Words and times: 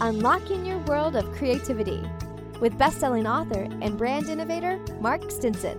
Unlocking 0.00 0.66
Your 0.66 0.78
World 0.80 1.14
of 1.14 1.30
Creativity 1.32 2.02
with 2.60 2.76
best-selling 2.76 3.26
author 3.26 3.68
and 3.80 3.96
brand 3.96 4.28
innovator 4.28 4.78
Mark 5.00 5.30
Stinson. 5.30 5.78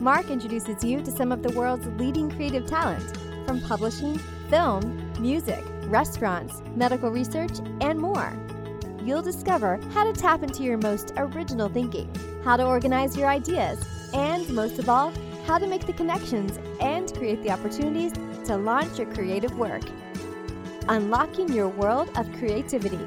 Mark 0.00 0.28
introduces 0.28 0.82
you 0.82 1.00
to 1.00 1.10
some 1.10 1.30
of 1.30 1.42
the 1.42 1.56
world's 1.56 1.86
leading 2.00 2.30
creative 2.30 2.66
talent 2.66 3.16
from 3.46 3.60
publishing, 3.60 4.18
film, 4.50 5.12
music, 5.20 5.62
restaurants, 5.84 6.62
medical 6.74 7.10
research, 7.10 7.52
and 7.80 8.00
more. 8.00 8.36
You'll 9.04 9.22
discover 9.22 9.78
how 9.92 10.04
to 10.04 10.12
tap 10.12 10.42
into 10.42 10.64
your 10.64 10.78
most 10.78 11.12
original 11.16 11.68
thinking, 11.68 12.12
how 12.44 12.56
to 12.56 12.66
organize 12.66 13.16
your 13.16 13.28
ideas, 13.28 14.10
and 14.12 14.48
most 14.50 14.80
of 14.80 14.88
all, 14.88 15.12
how 15.46 15.58
to 15.58 15.66
make 15.68 15.86
the 15.86 15.92
connections 15.92 16.58
and 16.80 17.12
create 17.14 17.42
the 17.44 17.50
opportunities 17.50 18.12
to 18.46 18.56
launch 18.56 18.98
your 18.98 19.12
creative 19.12 19.56
work. 19.56 19.82
Unlocking 20.88 21.52
your 21.52 21.68
world 21.68 22.10
of 22.16 22.30
creativity. 22.32 22.98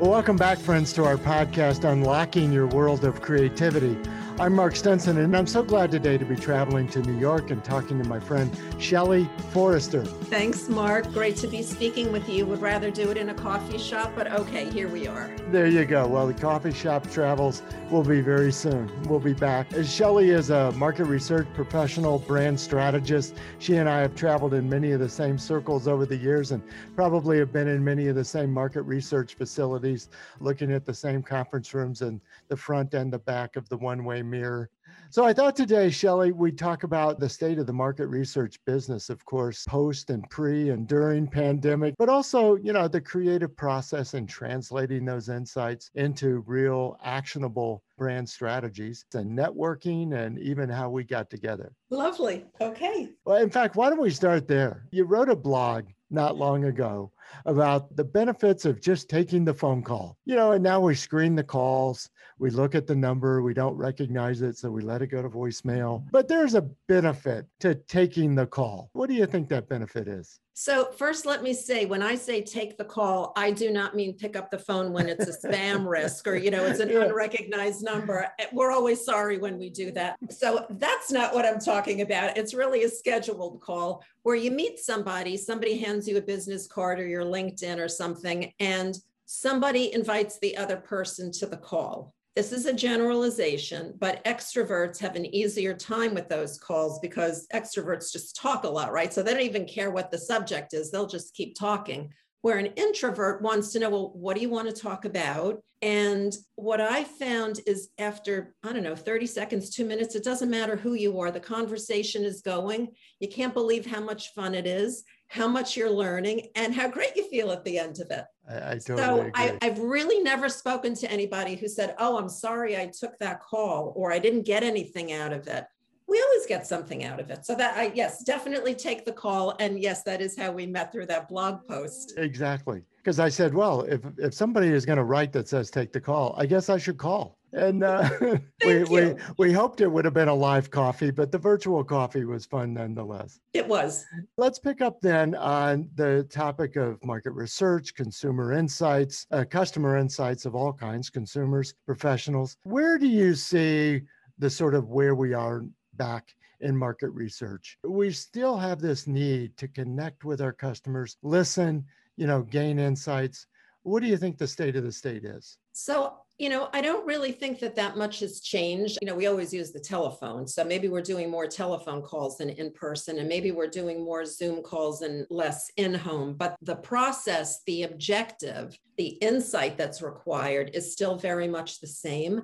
Well, 0.00 0.12
welcome 0.12 0.36
back, 0.36 0.58
friends, 0.58 0.92
to 0.92 1.04
our 1.04 1.16
podcast, 1.16 1.82
Unlocking 1.82 2.52
Your 2.52 2.68
World 2.68 3.04
of 3.04 3.20
Creativity. 3.20 3.98
I'm 4.40 4.54
Mark 4.54 4.76
Stinson, 4.76 5.18
and 5.18 5.36
I'm 5.36 5.48
so 5.48 5.64
glad 5.64 5.90
today 5.90 6.16
to 6.16 6.24
be 6.24 6.36
traveling 6.36 6.86
to 6.90 7.02
New 7.02 7.18
York 7.18 7.50
and 7.50 7.62
talking 7.64 8.00
to 8.00 8.08
my 8.08 8.20
friend 8.20 8.56
Shelly 8.78 9.28
Forrester. 9.50 10.04
Thanks, 10.04 10.68
Mark. 10.68 11.12
Great 11.12 11.34
to 11.38 11.48
be 11.48 11.60
speaking 11.60 12.12
with 12.12 12.28
you. 12.28 12.46
Would 12.46 12.60
rather 12.60 12.88
do 12.92 13.10
it 13.10 13.16
in 13.16 13.30
a 13.30 13.34
coffee 13.34 13.78
shop, 13.78 14.12
but 14.14 14.30
okay, 14.30 14.70
here 14.70 14.86
we 14.86 15.08
are. 15.08 15.28
There 15.50 15.66
you 15.66 15.84
go. 15.84 16.06
Well, 16.06 16.28
the 16.28 16.34
coffee 16.34 16.72
shop 16.72 17.10
travels 17.10 17.62
will 17.90 18.04
be 18.04 18.20
very 18.20 18.52
soon. 18.52 18.88
We'll 19.08 19.18
be 19.18 19.32
back. 19.32 19.74
Uh, 19.74 19.82
Shelly 19.82 20.30
is 20.30 20.50
a 20.50 20.70
market 20.72 21.06
research 21.06 21.48
professional, 21.54 22.20
brand 22.20 22.60
strategist. 22.60 23.34
She 23.58 23.74
and 23.74 23.88
I 23.88 24.02
have 24.02 24.14
traveled 24.14 24.54
in 24.54 24.68
many 24.68 24.92
of 24.92 25.00
the 25.00 25.08
same 25.08 25.36
circles 25.36 25.88
over 25.88 26.06
the 26.06 26.16
years 26.16 26.52
and 26.52 26.62
probably 26.94 27.38
have 27.38 27.52
been 27.52 27.66
in 27.66 27.82
many 27.82 28.06
of 28.06 28.14
the 28.14 28.24
same 28.24 28.52
market 28.52 28.82
research 28.82 29.34
facilities, 29.34 30.10
looking 30.38 30.70
at 30.70 30.86
the 30.86 30.94
same 30.94 31.24
conference 31.24 31.74
rooms 31.74 32.02
and 32.02 32.20
the 32.46 32.56
front 32.56 32.94
and 32.94 33.12
the 33.12 33.18
back 33.18 33.56
of 33.56 33.68
the 33.68 33.76
one 33.76 34.04
way 34.04 34.22
mirror. 34.28 34.70
So 35.10 35.24
I 35.24 35.32
thought 35.32 35.56
today, 35.56 35.88
Shelly, 35.88 36.32
we'd 36.32 36.58
talk 36.58 36.82
about 36.82 37.18
the 37.18 37.28
state 37.28 37.58
of 37.58 37.66
the 37.66 37.72
market 37.72 38.08
research 38.08 38.58
business, 38.66 39.08
of 39.08 39.24
course, 39.24 39.64
post 39.66 40.10
and 40.10 40.28
pre 40.28 40.68
and 40.68 40.86
during 40.86 41.26
pandemic, 41.26 41.94
but 41.98 42.10
also, 42.10 42.56
you 42.56 42.74
know, 42.74 42.88
the 42.88 43.00
creative 43.00 43.56
process 43.56 44.12
and 44.12 44.28
translating 44.28 45.06
those 45.06 45.30
insights 45.30 45.90
into 45.94 46.44
real 46.46 46.98
actionable 47.02 47.82
brand 47.96 48.28
strategies 48.28 49.06
and 49.14 49.36
networking 49.36 50.14
and 50.14 50.38
even 50.38 50.68
how 50.68 50.90
we 50.90 51.04
got 51.04 51.30
together. 51.30 51.72
Lovely. 51.88 52.44
Okay. 52.60 53.08
Well, 53.24 53.42
in 53.42 53.50
fact, 53.50 53.76
why 53.76 53.88
don't 53.88 54.02
we 54.02 54.10
start 54.10 54.46
there? 54.46 54.84
You 54.90 55.04
wrote 55.04 55.30
a 55.30 55.36
blog 55.36 55.86
not 56.10 56.36
long 56.36 56.64
ago 56.64 57.12
about 57.46 57.94
the 57.96 58.04
benefits 58.04 58.64
of 58.64 58.80
just 58.80 59.08
taking 59.08 59.44
the 59.44 59.54
phone 59.54 59.82
call. 59.82 60.16
You 60.24 60.36
know, 60.36 60.52
and 60.52 60.62
now 60.62 60.80
we 60.80 60.94
screen 60.94 61.34
the 61.34 61.44
calls, 61.44 62.10
we 62.38 62.50
look 62.50 62.74
at 62.74 62.86
the 62.86 62.94
number, 62.94 63.42
we 63.42 63.54
don't 63.54 63.76
recognize 63.76 64.42
it, 64.42 64.56
so 64.56 64.70
we 64.70 64.82
let 64.82 65.02
it 65.02 65.08
go 65.08 65.22
to 65.22 65.28
voicemail. 65.28 66.04
But 66.10 66.28
there's 66.28 66.54
a 66.54 66.62
benefit 66.86 67.46
to 67.60 67.74
taking 67.74 68.34
the 68.34 68.46
call. 68.46 68.90
What 68.92 69.08
do 69.08 69.14
you 69.14 69.26
think 69.26 69.48
that 69.48 69.68
benefit 69.68 70.08
is? 70.08 70.40
So, 70.60 70.90
first, 70.90 71.24
let 71.24 71.44
me 71.44 71.54
say 71.54 71.86
when 71.86 72.02
I 72.02 72.16
say 72.16 72.42
take 72.42 72.76
the 72.76 72.84
call, 72.84 73.32
I 73.36 73.52
do 73.52 73.70
not 73.70 73.94
mean 73.94 74.14
pick 74.14 74.34
up 74.34 74.50
the 74.50 74.58
phone 74.58 74.92
when 74.92 75.08
it's 75.08 75.28
a 75.28 75.48
spam 75.48 75.88
risk 75.88 76.26
or, 76.26 76.34
you 76.34 76.50
know, 76.50 76.64
it's 76.64 76.80
an 76.80 76.88
yeah. 76.88 77.04
unrecognized 77.04 77.84
number. 77.84 78.26
We're 78.52 78.72
always 78.72 79.04
sorry 79.04 79.38
when 79.38 79.56
we 79.56 79.70
do 79.70 79.92
that. 79.92 80.16
So, 80.30 80.66
that's 80.70 81.12
not 81.12 81.32
what 81.32 81.46
I'm 81.46 81.60
talking 81.60 82.00
about. 82.00 82.36
It's 82.36 82.54
really 82.54 82.82
a 82.82 82.88
scheduled 82.88 83.60
call 83.60 84.02
where 84.24 84.34
you 84.34 84.50
meet 84.50 84.80
somebody, 84.80 85.36
somebody 85.36 85.78
hands 85.78 86.08
you 86.08 86.16
a 86.16 86.20
business 86.20 86.66
card 86.66 86.98
or 86.98 87.06
your 87.06 87.17
LinkedIn 87.24 87.78
or 87.78 87.88
something, 87.88 88.52
and 88.60 88.98
somebody 89.26 89.92
invites 89.92 90.38
the 90.38 90.56
other 90.56 90.76
person 90.76 91.30
to 91.32 91.46
the 91.46 91.56
call. 91.56 92.14
This 92.34 92.52
is 92.52 92.66
a 92.66 92.72
generalization, 92.72 93.94
but 93.98 94.24
extroverts 94.24 94.98
have 95.00 95.16
an 95.16 95.26
easier 95.34 95.74
time 95.74 96.14
with 96.14 96.28
those 96.28 96.56
calls 96.56 97.00
because 97.00 97.48
extroverts 97.52 98.12
just 98.12 98.36
talk 98.36 98.64
a 98.64 98.68
lot, 98.68 98.92
right? 98.92 99.12
So 99.12 99.22
they 99.22 99.32
don't 99.32 99.42
even 99.42 99.66
care 99.66 99.90
what 99.90 100.10
the 100.10 100.18
subject 100.18 100.72
is, 100.72 100.90
they'll 100.90 101.06
just 101.06 101.34
keep 101.34 101.58
talking. 101.58 102.12
Where 102.42 102.58
an 102.58 102.66
introvert 102.76 103.42
wants 103.42 103.72
to 103.72 103.80
know, 103.80 103.90
well, 103.90 104.12
what 104.14 104.36
do 104.36 104.40
you 104.40 104.48
want 104.48 104.68
to 104.68 104.80
talk 104.80 105.04
about? 105.04 105.60
And 105.82 106.32
what 106.54 106.80
I 106.80 107.04
found 107.04 107.60
is 107.66 107.90
after, 107.98 108.54
I 108.62 108.72
don't 108.72 108.84
know, 108.84 108.96
30 108.96 109.26
seconds, 109.26 109.70
two 109.70 109.84
minutes, 109.84 110.14
it 110.14 110.24
doesn't 110.24 110.50
matter 110.50 110.76
who 110.76 110.94
you 110.94 111.18
are, 111.20 111.30
the 111.30 111.40
conversation 111.40 112.24
is 112.24 112.40
going. 112.40 112.88
You 113.20 113.28
can't 113.28 113.54
believe 113.54 113.84
how 113.84 114.00
much 114.00 114.32
fun 114.34 114.54
it 114.54 114.66
is 114.66 115.04
how 115.28 115.46
much 115.46 115.76
you're 115.76 115.90
learning 115.90 116.48
and 116.54 116.74
how 116.74 116.88
great 116.88 117.14
you 117.14 117.28
feel 117.28 117.50
at 117.50 117.62
the 117.64 117.78
end 117.78 118.00
of 118.00 118.10
it. 118.10 118.24
I, 118.48 118.56
I 118.56 118.78
totally 118.78 118.98
so 118.98 119.20
agree. 119.20 119.32
I, 119.34 119.58
I've 119.60 119.78
really 119.78 120.22
never 120.22 120.48
spoken 120.48 120.94
to 120.96 121.10
anybody 121.10 121.54
who 121.54 121.68
said, 121.68 121.94
Oh, 121.98 122.18
I'm 122.18 122.30
sorry 122.30 122.76
I 122.76 122.86
took 122.86 123.18
that 123.18 123.40
call 123.42 123.92
or 123.94 124.10
I 124.10 124.18
didn't 124.18 124.42
get 124.42 124.62
anything 124.62 125.12
out 125.12 125.32
of 125.32 125.46
it. 125.46 125.66
We 126.06 126.22
always 126.22 126.46
get 126.46 126.66
something 126.66 127.04
out 127.04 127.20
of 127.20 127.30
it. 127.30 127.44
So 127.44 127.54
that 127.56 127.76
I 127.76 127.92
yes, 127.94 128.24
definitely 128.24 128.74
take 128.74 129.04
the 129.04 129.12
call. 129.12 129.54
And 129.60 129.78
yes, 129.78 130.02
that 130.04 130.22
is 130.22 130.36
how 130.36 130.50
we 130.50 130.66
met 130.66 130.90
through 130.90 131.06
that 131.06 131.28
blog 131.28 131.66
post. 131.68 132.14
Exactly. 132.16 132.82
Because 132.96 133.20
I 133.20 133.28
said, 133.28 133.52
well, 133.52 133.82
if 133.82 134.00
if 134.16 134.32
somebody 134.32 134.68
is 134.68 134.86
going 134.86 134.96
to 134.96 135.04
write 135.04 135.32
that 135.34 135.46
says 135.46 135.70
take 135.70 135.92
the 135.92 136.00
call, 136.00 136.34
I 136.38 136.46
guess 136.46 136.70
I 136.70 136.78
should 136.78 136.96
call 136.96 137.37
and 137.52 137.82
uh, 137.82 138.08
we, 138.64 138.84
we 138.84 139.14
we 139.38 139.52
hoped 139.52 139.80
it 139.80 139.88
would 139.88 140.04
have 140.04 140.14
been 140.14 140.28
a 140.28 140.34
live 140.34 140.70
coffee, 140.70 141.10
but 141.10 141.32
the 141.32 141.38
virtual 141.38 141.82
coffee 141.84 142.24
was 142.24 142.46
fun 142.46 142.74
nonetheless. 142.74 143.40
It 143.54 143.66
was. 143.66 144.04
Let's 144.36 144.58
pick 144.58 144.80
up 144.80 145.00
then 145.00 145.34
on 145.34 145.88
the 145.94 146.24
topic 146.30 146.76
of 146.76 147.02
market 147.04 147.32
research, 147.32 147.94
consumer 147.94 148.52
insights, 148.52 149.26
uh, 149.30 149.44
customer 149.48 149.96
insights 149.96 150.44
of 150.44 150.54
all 150.54 150.72
kinds, 150.72 151.10
consumers, 151.10 151.74
professionals. 151.86 152.56
Where 152.64 152.98
do 152.98 153.06
you 153.06 153.34
see 153.34 154.02
the 154.38 154.50
sort 154.50 154.74
of 154.74 154.88
where 154.88 155.14
we 155.14 155.34
are 155.34 155.64
back 155.94 156.34
in 156.60 156.76
market 156.76 157.10
research? 157.10 157.78
We 157.84 158.12
still 158.12 158.56
have 158.56 158.80
this 158.80 159.06
need 159.06 159.56
to 159.56 159.68
connect 159.68 160.24
with 160.24 160.40
our 160.40 160.52
customers, 160.52 161.16
listen, 161.22 161.84
you 162.16 162.26
know, 162.26 162.42
gain 162.42 162.78
insights. 162.78 163.46
What 163.82 164.02
do 164.02 164.08
you 164.08 164.16
think 164.16 164.38
the 164.38 164.46
state 164.46 164.76
of 164.76 164.84
the 164.84 164.92
state 164.92 165.24
is? 165.24 165.56
So 165.72 166.14
you 166.38 166.48
know, 166.48 166.68
I 166.72 166.80
don't 166.80 167.04
really 167.04 167.32
think 167.32 167.58
that 167.58 167.74
that 167.74 167.96
much 167.96 168.20
has 168.20 168.40
changed. 168.40 168.98
You 169.02 169.08
know, 169.08 169.16
we 169.16 169.26
always 169.26 169.52
use 169.52 169.72
the 169.72 169.80
telephone. 169.80 170.46
So 170.46 170.62
maybe 170.62 170.86
we're 170.88 171.02
doing 171.02 171.28
more 171.28 171.48
telephone 171.48 172.00
calls 172.00 172.38
than 172.38 172.50
in 172.50 172.70
person, 172.70 173.18
and 173.18 173.28
maybe 173.28 173.50
we're 173.50 173.66
doing 173.66 174.04
more 174.04 174.24
Zoom 174.24 174.62
calls 174.62 175.02
and 175.02 175.26
less 175.30 175.68
in 175.76 175.94
home. 175.94 176.34
But 176.34 176.56
the 176.62 176.76
process, 176.76 177.62
the 177.66 177.82
objective, 177.82 178.78
the 178.96 179.08
insight 179.20 179.76
that's 179.76 180.00
required 180.00 180.70
is 180.74 180.92
still 180.92 181.16
very 181.16 181.48
much 181.48 181.80
the 181.80 181.88
same. 181.88 182.42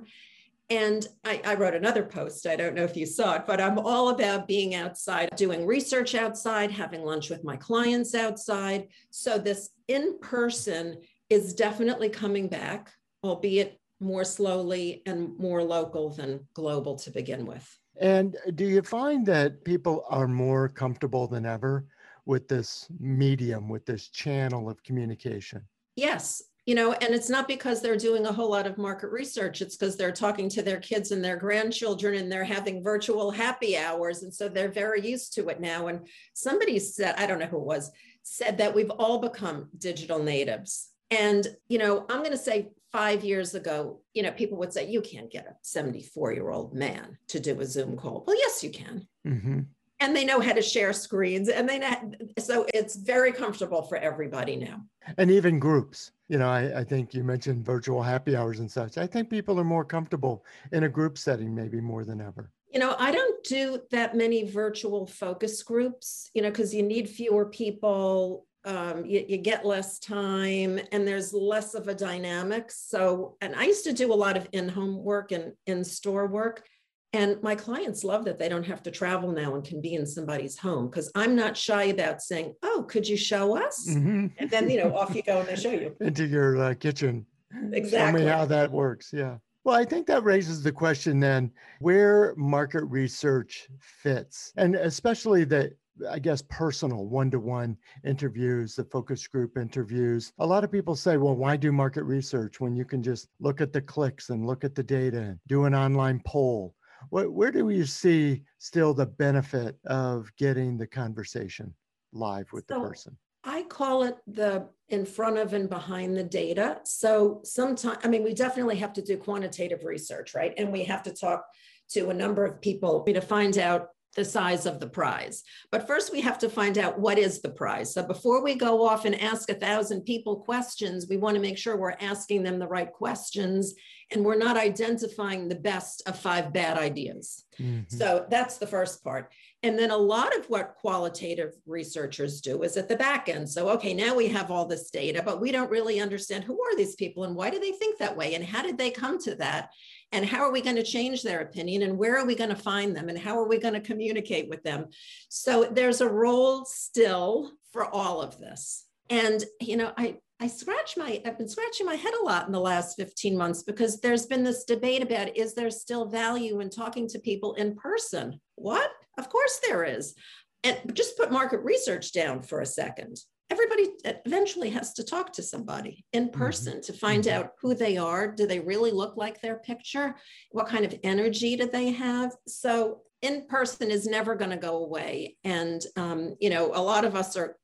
And 0.71 1.07
I, 1.25 1.41
I, 1.45 1.55
wrote 1.55 1.75
another 1.75 2.03
post. 2.03 2.47
I 2.47 2.57
don't 2.57 2.75
know 2.75 2.85
if 2.85 2.97
you 2.97 3.05
saw 3.05 3.35
it, 3.35 3.43
but 3.47 3.61
I'm 3.61 3.79
all 3.79 4.09
about 4.09 4.49
being 4.49 4.75
outside, 4.75 5.29
doing 5.37 5.67
research 5.67 6.15
outside, 6.15 6.71
having 6.71 7.03
lunch 7.03 7.29
with 7.29 7.45
my 7.45 7.57
clients 7.57 8.15
outside. 8.15 8.89
So 9.11 9.37
this 9.37 9.69
in 9.89 10.19
person 10.21 11.03
is 11.29 11.53
definitely 11.53 12.09
coming 12.09 12.49
back, 12.49 12.91
albeit 13.23 13.79
more 14.01 14.25
slowly 14.25 15.03
and 15.07 15.39
more 15.39 15.63
local 15.63 16.11
than 16.11 16.47
global 16.55 16.97
to 16.97 17.11
begin 17.11 17.47
with. 17.47 17.79
And 18.01 18.37
do 18.55 18.65
you 18.65 18.83
find 18.83 19.25
that 19.27 19.65
people 19.65 20.05
are 20.09 20.27
more 20.27 20.69
comfortable 20.69 21.27
than 21.29 21.47
ever 21.47 21.87
with 22.27 22.49
this 22.49 22.89
medium, 22.99 23.69
with 23.69 23.87
this 23.87 24.09
channel 24.09 24.69
of 24.69 24.83
communication? 24.83 25.63
Yes. 25.97 26.43
You 26.67 26.75
know, 26.75 26.93
and 26.95 27.15
it's 27.15 27.29
not 27.29 27.47
because 27.47 27.83
they're 27.83 27.97
doing 27.97 28.25
a 28.25 28.33
whole 28.33 28.51
lot 28.51 28.67
of 28.67 28.79
market 28.79 29.11
research. 29.11 29.61
It's 29.61 29.77
because 29.77 29.97
they're 29.97 30.13
talking 30.13 30.49
to 30.51 30.63
their 30.63 30.81
kids 30.81 31.13
and 31.13 31.23
their 31.23 31.37
grandchildren 31.37 32.15
and 32.15 32.33
they're 32.33 32.43
having 32.43 32.83
virtual 32.83 33.31
happy 33.31 33.77
hours. 33.77 34.23
And 34.23 34.33
so 34.33 34.49
they're 34.49 34.73
very 34.73 35.07
used 35.07 35.35
to 35.35 35.49
it 35.51 35.61
now. 35.61 35.89
And 35.89 36.09
somebody 36.33 36.79
said, 36.79 37.17
I 37.19 37.27
don't 37.27 37.39
know 37.39 37.47
who 37.47 37.59
it 37.59 37.67
was, 37.67 37.91
said 38.23 38.57
that 38.59 38.75
we've 38.75 38.91
all 38.91 39.19
become 39.19 39.69
digital 39.77 40.23
natives. 40.23 40.89
And, 41.11 41.47
you 41.69 41.79
know, 41.79 42.07
I'm 42.09 42.21
going 42.21 42.31
to 42.31 42.39
say 42.39 42.71
five 42.95 43.25
years 43.25 43.57
ago, 43.57 43.99
you 44.13 44.23
know, 44.23 44.31
people 44.31 44.57
would 44.57 44.73
say, 44.73 44.89
you 44.89 45.01
can't 45.03 45.29
get 45.29 45.49
a 45.49 45.57
74 45.63 46.33
year 46.33 46.51
old 46.51 46.73
man 46.73 47.19
to 47.27 47.41
do 47.41 47.61
a 47.61 47.67
Zoom 47.67 47.97
call. 47.97 48.23
Well, 48.25 48.37
yes, 48.39 48.63
you 48.63 48.71
can. 48.71 49.05
Mm-hmm. 49.27 49.61
And 49.99 50.15
they 50.15 50.25
know 50.25 50.39
how 50.39 50.53
to 50.53 50.63
share 50.63 50.93
screens 50.93 51.49
and 51.49 51.69
they 51.69 51.81
know, 51.81 52.13
so 52.39 52.67
it's 52.73 52.95
very 52.95 53.33
comfortable 53.33 53.83
for 53.83 53.97
everybody 53.97 54.55
now. 54.55 54.85
And 55.19 55.29
even 55.29 55.59
groups, 55.59 56.13
you 56.29 56.39
know, 56.39 56.49
I, 56.49 56.81
I 56.81 56.85
think 56.85 57.15
you 57.15 57.25
mentioned 57.25 57.67
virtual 57.67 58.01
happy 58.01 58.37
hours 58.37 58.61
and 58.61 58.71
such. 58.71 58.97
I 58.97 59.09
think 59.09 59.29
people 59.29 59.59
are 59.59 59.65
more 59.65 59.85
comfortable 59.85 60.45
in 60.71 60.85
a 60.85 60.89
group 60.89 61.19
setting, 61.19 61.53
maybe 61.53 61.81
more 61.81 62.05
than 62.05 62.21
ever. 62.21 62.53
You 62.73 62.79
know, 62.79 62.95
I 62.97 63.11
don't 63.11 63.43
do 63.43 63.81
that 63.91 64.17
many 64.17 64.49
virtual 64.49 65.05
focus 65.09 65.65
groups, 65.65 66.31
you 66.33 66.43
know, 66.43 66.51
because 66.51 66.73
you 66.73 66.85
need 66.85 67.09
fewer 67.09 67.47
people 67.47 68.47
um, 68.65 69.05
you, 69.05 69.25
you, 69.29 69.37
get 69.37 69.67
less 69.67 69.99
time 69.99 70.81
and 70.93 71.07
there's 71.07 71.35
less 71.35 71.75
of 71.75 71.89
a 71.89 71.95
dynamic. 71.95 72.71
So, 72.71 73.37
and 73.41 73.55
I 73.55 73.65
used 73.65 73.85
to 73.85 73.93
do 73.93 74.13
a 74.13 74.15
lot 74.15 74.37
of 74.37 74.49
in 74.53 74.69
home 74.69 75.05
work 75.05 75.33
and 75.33 75.53
in 75.67 75.85
store 75.85 76.27
work. 76.27 76.65
And 77.13 77.41
my 77.43 77.55
clients 77.55 78.03
love 78.03 78.25
that 78.25 78.39
they 78.39 78.49
don't 78.49 78.67
have 78.67 78.83
to 78.85 78.91
travel 78.91 79.31
now 79.31 79.55
and 79.55 79.65
can 79.65 79.81
be 79.81 79.95
in 79.95 80.07
somebody's 80.07 80.59
home 80.59 80.89
because 80.89 81.13
I'm 81.15 81.37
not 81.37 81.57
shy 81.57 81.85
about 81.85 82.23
saying, 82.23 82.55
Oh, 82.63 82.87
could 82.89 83.07
you 83.07 83.17
show 83.17 83.57
us? 83.57 83.87
Mm-hmm. 83.89 84.27
And 84.39 84.51
then, 84.51 84.69
you 84.69 84.79
know, 84.79 84.97
off 84.97 85.15
you 85.15 85.23
go 85.23 85.41
and 85.41 85.49
they 85.49 85.57
show 85.57 85.71
you 85.71 85.95
into 86.01 86.27
your 86.27 86.61
uh, 86.61 86.75
kitchen. 86.75 87.27
Exactly. 87.73 88.21
Show 88.21 88.25
me 88.25 88.31
how 88.31 88.47
that 88.47 88.71
works. 88.71 89.13
Yeah. 89.13 89.37
Well, 89.65 89.77
I 89.77 89.85
think 89.85 90.07
that 90.09 90.25
raises 90.25 90.63
the 90.63 90.73
question 90.73 91.21
then 91.21 91.51
where 91.79 92.35
market 92.37 92.85
research 92.85 93.69
fits, 93.81 94.53
and 94.57 94.75
especially 94.75 95.45
the 95.45 95.73
I 96.11 96.19
guess 96.19 96.43
personal 96.43 97.07
one 97.07 97.31
to 97.31 97.39
one 97.39 97.77
interviews, 98.05 98.75
the 98.75 98.85
focus 98.85 99.27
group 99.27 99.57
interviews. 99.57 100.33
A 100.39 100.47
lot 100.47 100.65
of 100.65 100.73
people 100.73 100.97
say, 100.97 101.17
well, 101.17 101.37
why 101.37 101.57
do 101.57 101.73
market 101.73 102.05
research 102.05 102.61
when 102.61 102.75
you 102.75 102.85
can 102.85 103.03
just 103.03 103.29
look 103.41 103.61
at 103.61 103.73
the 103.73 103.81
clicks 103.81 104.31
and 104.31 104.47
look 104.47 104.65
at 104.65 104.75
the 104.75 104.83
data 104.83 105.19
and 105.19 105.39
do 105.47 105.65
an 105.65 105.75
online 105.75 106.21
poll? 106.27 106.75
Where, 107.11 107.31
where 107.31 107.51
do 107.51 107.69
you 107.71 107.85
see 107.85 108.43
still 108.59 108.95
the 108.95 109.07
benefit 109.07 109.77
of 109.87 110.31
getting 110.37 110.77
the 110.77 110.87
conversation 110.87 111.75
live 112.13 112.53
with 112.53 112.65
so, 112.69 112.75
the 112.75 112.89
person? 112.89 113.17
I 113.45 113.63
call 113.65 114.05
it 114.05 114.17
the 114.27 114.69
in 114.89 115.05
front 115.05 115.39
of 115.39 115.53
and 115.53 115.69
behind 115.69 116.17
the 116.17 116.25
data. 116.25 116.81
So 116.85 117.41
sometimes, 117.45 117.99
I 118.03 118.09
mean, 118.09 118.25
we 118.25 118.35
definitely 118.35 118.77
have 118.77 118.93
to 118.95 119.03
do 119.03 119.17
quantitative 119.17 119.85
research, 119.85 120.35
right? 120.35 120.55
And 120.57 120.73
we 120.73 120.85
have 120.85 121.03
to 121.05 121.13
talk 121.13 121.47
to 121.91 122.11
a 122.11 122.15
number 122.15 122.45
of 122.45 122.61
people 122.61 123.03
to 123.03 123.21
find 123.21 123.59
out 123.59 123.89
the 124.15 124.25
size 124.25 124.67
of 124.67 124.81
the 124.81 124.89
prize. 124.89 125.43
But 125.71 125.87
first, 125.87 126.13
we 126.13 126.21
have 126.23 126.39
to 126.39 126.49
find 126.49 126.79
out 126.79 126.99
what 126.99 127.19
is 127.19 127.41
the 127.41 127.51
prize. 127.51 127.93
So 127.93 128.03
before 128.03 128.43
we 128.43 128.55
go 128.55 128.87
off 128.87 129.05
and 129.05 129.21
ask 129.21 129.51
a 129.51 129.55
thousand 129.55 130.03
people 130.03 130.37
questions, 130.37 131.07
we 131.09 131.17
want 131.17 131.35
to 131.37 131.43
make 131.43 131.59
sure 131.59 131.77
we're 131.77 131.97
asking 132.01 132.43
them 132.43 132.59
the 132.59 132.69
right 132.69 132.93
questions 132.93 133.75
and 134.11 134.25
we're 134.25 134.37
not 134.37 134.57
identifying 134.57 135.49
the 135.49 135.55
best 135.55 136.03
of 136.07 136.19
five 136.19 136.53
bad 136.53 136.79
ideas. 136.79 137.45
Mm-hmm. 137.61 137.97
So 137.97 138.27
that's 138.31 138.59
the 138.59 138.67
first 138.67 139.03
part. 139.03 139.33
And 139.63 139.79
then 139.79 139.91
a 139.91 139.97
lot 139.97 140.37
of 140.37 140.45
what 140.51 140.75
qualitative 140.79 141.55
researchers 141.67 142.43
do 142.43 142.63
is 142.65 142.77
at 142.77 142.87
the 142.87 142.97
back 142.97 143.31
end. 143.31 143.49
So, 143.49 143.71
okay, 143.71 143.95
now 143.95 144.15
we 144.15 144.29
have 144.29 144.51
all 144.51 144.67
this 144.67 144.91
data, 144.91 145.23
but 145.25 145.41
we 145.41 145.53
don't 145.53 145.71
really 145.71 146.01
understand 146.01 146.45
who 146.45 146.61
are 146.61 146.77
these 146.77 146.97
people 146.97 147.25
and 147.25 147.35
why 147.35 147.49
do 147.49 147.59
they 147.59 147.73
think 147.73 147.99
that 147.99 148.17
way 148.17 148.35
and 148.35 148.45
how 148.45 148.63
did 148.63 148.77
they 148.77 148.91
come 148.91 149.19
to 149.21 149.35
that? 149.37 149.71
And 150.15 150.25
how 150.25 150.45
are 150.45 150.53
we 150.53 150.61
going 150.61 150.77
to 150.77 150.85
change 150.85 151.23
their 151.23 151.41
opinion 151.41 151.83
and 151.83 151.99
where 151.99 152.17
are 152.17 152.25
we 152.25 152.37
going 152.37 152.51
to 152.51 152.57
find 152.57 152.97
them 152.97 153.09
and 153.09 153.19
how 153.19 153.37
are 153.37 153.49
we 153.49 153.59
going 153.59 153.75
to 153.75 153.81
communicate 153.81 154.49
with 154.49 154.63
them? 154.63 154.87
So, 155.29 155.65
there's 155.65 156.01
a 156.01 156.09
role 156.09 156.65
still 156.65 157.51
for 157.73 157.85
all 157.93 158.23
of 158.23 158.39
this. 158.39 158.87
And, 159.11 159.45
you 159.61 159.77
know, 159.77 159.93
I, 159.99 160.19
I 160.39 160.47
scratch 160.47 160.97
my, 160.97 161.21
I've 161.27 161.37
been 161.37 161.49
scratching 161.49 161.85
my 161.85 161.97
head 161.97 162.15
a 162.15 162.25
lot 162.25 162.47
in 162.47 162.53
the 162.53 162.61
last 162.61 162.97
15 162.97 163.37
months 163.37 163.65
because 163.65 164.01
there's 164.01 164.27
been 164.27 164.45
this 164.45 164.63
debate 164.63 165.03
about 165.03 165.37
is 165.37 165.55
there 165.55 165.71
still 165.71 166.07
value 166.07 166.61
in 166.61 166.71
talking 166.71 167.09
to 167.09 167.19
people 167.19 167.55
in 167.55 167.75
person? 167.75 168.41
What? 168.55 168.91
Of 169.19 169.29
course 169.29 169.61
there 169.67 169.83
is. 169.83 170.15
And 170.63 170.79
just 170.95 171.17
put 171.17 171.33
market 171.33 171.61
research 171.65 172.13
down 172.13 172.43
for 172.43 172.61
a 172.61 172.67
second. 172.67 173.19
Everybody 173.55 173.89
eventually 174.27 174.71
has 174.71 174.95
to 174.95 175.05
talk 175.05 175.33
to 175.35 175.43
somebody 175.43 176.05
in 176.13 176.25
mm-hmm. 176.25 176.39
person 176.39 176.73
mm-hmm. 176.73 176.93
to 176.93 176.93
find 176.93 177.23
mm-hmm. 177.23 177.39
out 177.39 177.53
who 177.61 177.73
they 177.73 177.97
are. 177.97 178.27
Do 178.27 178.49
they 178.49 178.59
really 178.59 178.91
look 178.91 179.17
like 179.17 179.41
their 179.41 179.59
picture? 179.59 180.17
What 180.51 180.67
kind 180.67 180.85
of 180.85 180.99
energy 181.05 181.55
do 181.55 181.69
they 181.69 181.93
have? 181.93 182.33
So 182.49 183.03
in 183.23 183.47
person 183.47 183.93
is 183.93 184.09
never 184.09 184.35
going 184.35 184.51
to 184.51 184.57
go 184.57 184.79
away. 184.79 185.37
And, 185.45 185.81
um, 185.97 186.35
you 186.41 186.51
know, 186.51 186.73
a 186.75 186.83
lot 186.83 187.05
of 187.05 187.15
us 187.15 187.37
are 187.37 187.57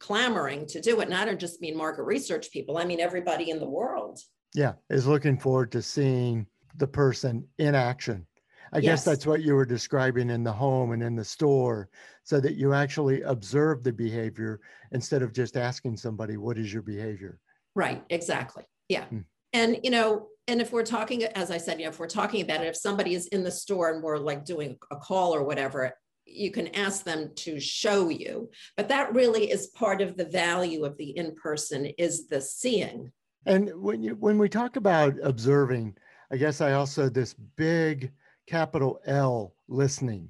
clamoring 0.00 0.66
to 0.66 0.82
do 0.82 1.00
it. 1.00 1.06
And 1.06 1.14
I 1.14 1.24
don't 1.24 1.40
just 1.40 1.62
mean 1.62 1.78
market 1.78 2.02
research 2.02 2.50
people, 2.50 2.76
I 2.76 2.84
mean 2.84 3.00
everybody 3.00 3.50
in 3.50 3.58
the 3.58 3.68
world. 3.68 4.20
Yeah, 4.54 4.74
is 4.90 5.06
looking 5.06 5.38
forward 5.38 5.72
to 5.72 5.82
seeing 5.82 6.46
the 6.76 6.86
person 6.86 7.48
in 7.58 7.74
action. 7.74 8.27
I 8.72 8.78
yes. 8.78 8.84
guess 8.84 9.04
that's 9.04 9.26
what 9.26 9.42
you 9.42 9.54
were 9.54 9.64
describing 9.64 10.30
in 10.30 10.44
the 10.44 10.52
home 10.52 10.92
and 10.92 11.02
in 11.02 11.16
the 11.16 11.24
store, 11.24 11.88
so 12.24 12.40
that 12.40 12.54
you 12.54 12.74
actually 12.74 13.22
observe 13.22 13.82
the 13.82 13.92
behavior 13.92 14.60
instead 14.92 15.22
of 15.22 15.32
just 15.32 15.56
asking 15.56 15.96
somebody, 15.96 16.36
What 16.36 16.58
is 16.58 16.72
your 16.72 16.82
behavior? 16.82 17.38
Right, 17.74 18.02
exactly. 18.10 18.64
Yeah. 18.88 19.04
Hmm. 19.04 19.20
And, 19.52 19.78
you 19.82 19.90
know, 19.90 20.28
and 20.46 20.60
if 20.60 20.72
we're 20.72 20.84
talking, 20.84 21.24
as 21.24 21.50
I 21.50 21.58
said, 21.58 21.78
you 21.78 21.84
know, 21.84 21.90
if 21.90 21.98
we're 21.98 22.06
talking 22.06 22.42
about 22.42 22.62
it, 22.62 22.66
if 22.66 22.76
somebody 22.76 23.14
is 23.14 23.26
in 23.28 23.44
the 23.44 23.50
store 23.50 23.92
and 23.92 24.02
we're 24.02 24.18
like 24.18 24.44
doing 24.44 24.76
a 24.90 24.96
call 24.96 25.34
or 25.34 25.42
whatever, 25.42 25.92
you 26.30 26.50
can 26.50 26.68
ask 26.74 27.04
them 27.04 27.30
to 27.34 27.58
show 27.58 28.08
you 28.08 28.50
but 28.76 28.88
that 28.88 29.12
really 29.14 29.50
is 29.50 29.68
part 29.68 30.00
of 30.00 30.16
the 30.16 30.24
value 30.26 30.84
of 30.84 30.96
the 30.96 31.16
in-person 31.16 31.86
is 31.98 32.28
the 32.28 32.40
seeing 32.40 33.10
and 33.46 33.70
when 33.80 34.02
you 34.02 34.14
when 34.16 34.38
we 34.38 34.48
talk 34.48 34.76
about 34.76 35.14
observing 35.22 35.96
i 36.30 36.36
guess 36.36 36.60
i 36.60 36.72
also 36.72 37.08
this 37.08 37.34
big 37.56 38.12
capital 38.48 38.98
l 39.04 39.54
listening. 39.68 40.28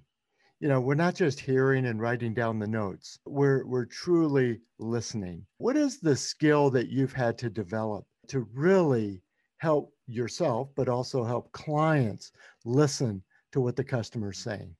You 0.58 0.66
know 0.66 0.80
we're 0.80 0.94
not 0.94 1.14
just 1.14 1.38
hearing 1.38 1.86
and 1.86 2.00
writing 2.00 2.34
down 2.34 2.58
the 2.58 2.66
notes 2.66 3.20
we're 3.24 3.64
we're 3.64 3.84
truly 3.84 4.60
listening. 4.80 5.46
What 5.58 5.76
is 5.76 6.00
the 6.00 6.16
skill 6.16 6.68
that 6.70 6.88
you've 6.88 7.12
had 7.12 7.38
to 7.38 7.48
develop 7.48 8.04
to 8.28 8.48
really 8.52 9.22
help 9.58 9.92
yourself 10.08 10.70
but 10.74 10.88
also 10.88 11.22
help 11.22 11.52
clients 11.52 12.32
listen 12.64 13.22
to 13.52 13.60
what 13.60 13.76
the 13.76 13.84
customer's 13.84 14.38
saying? 14.38 14.74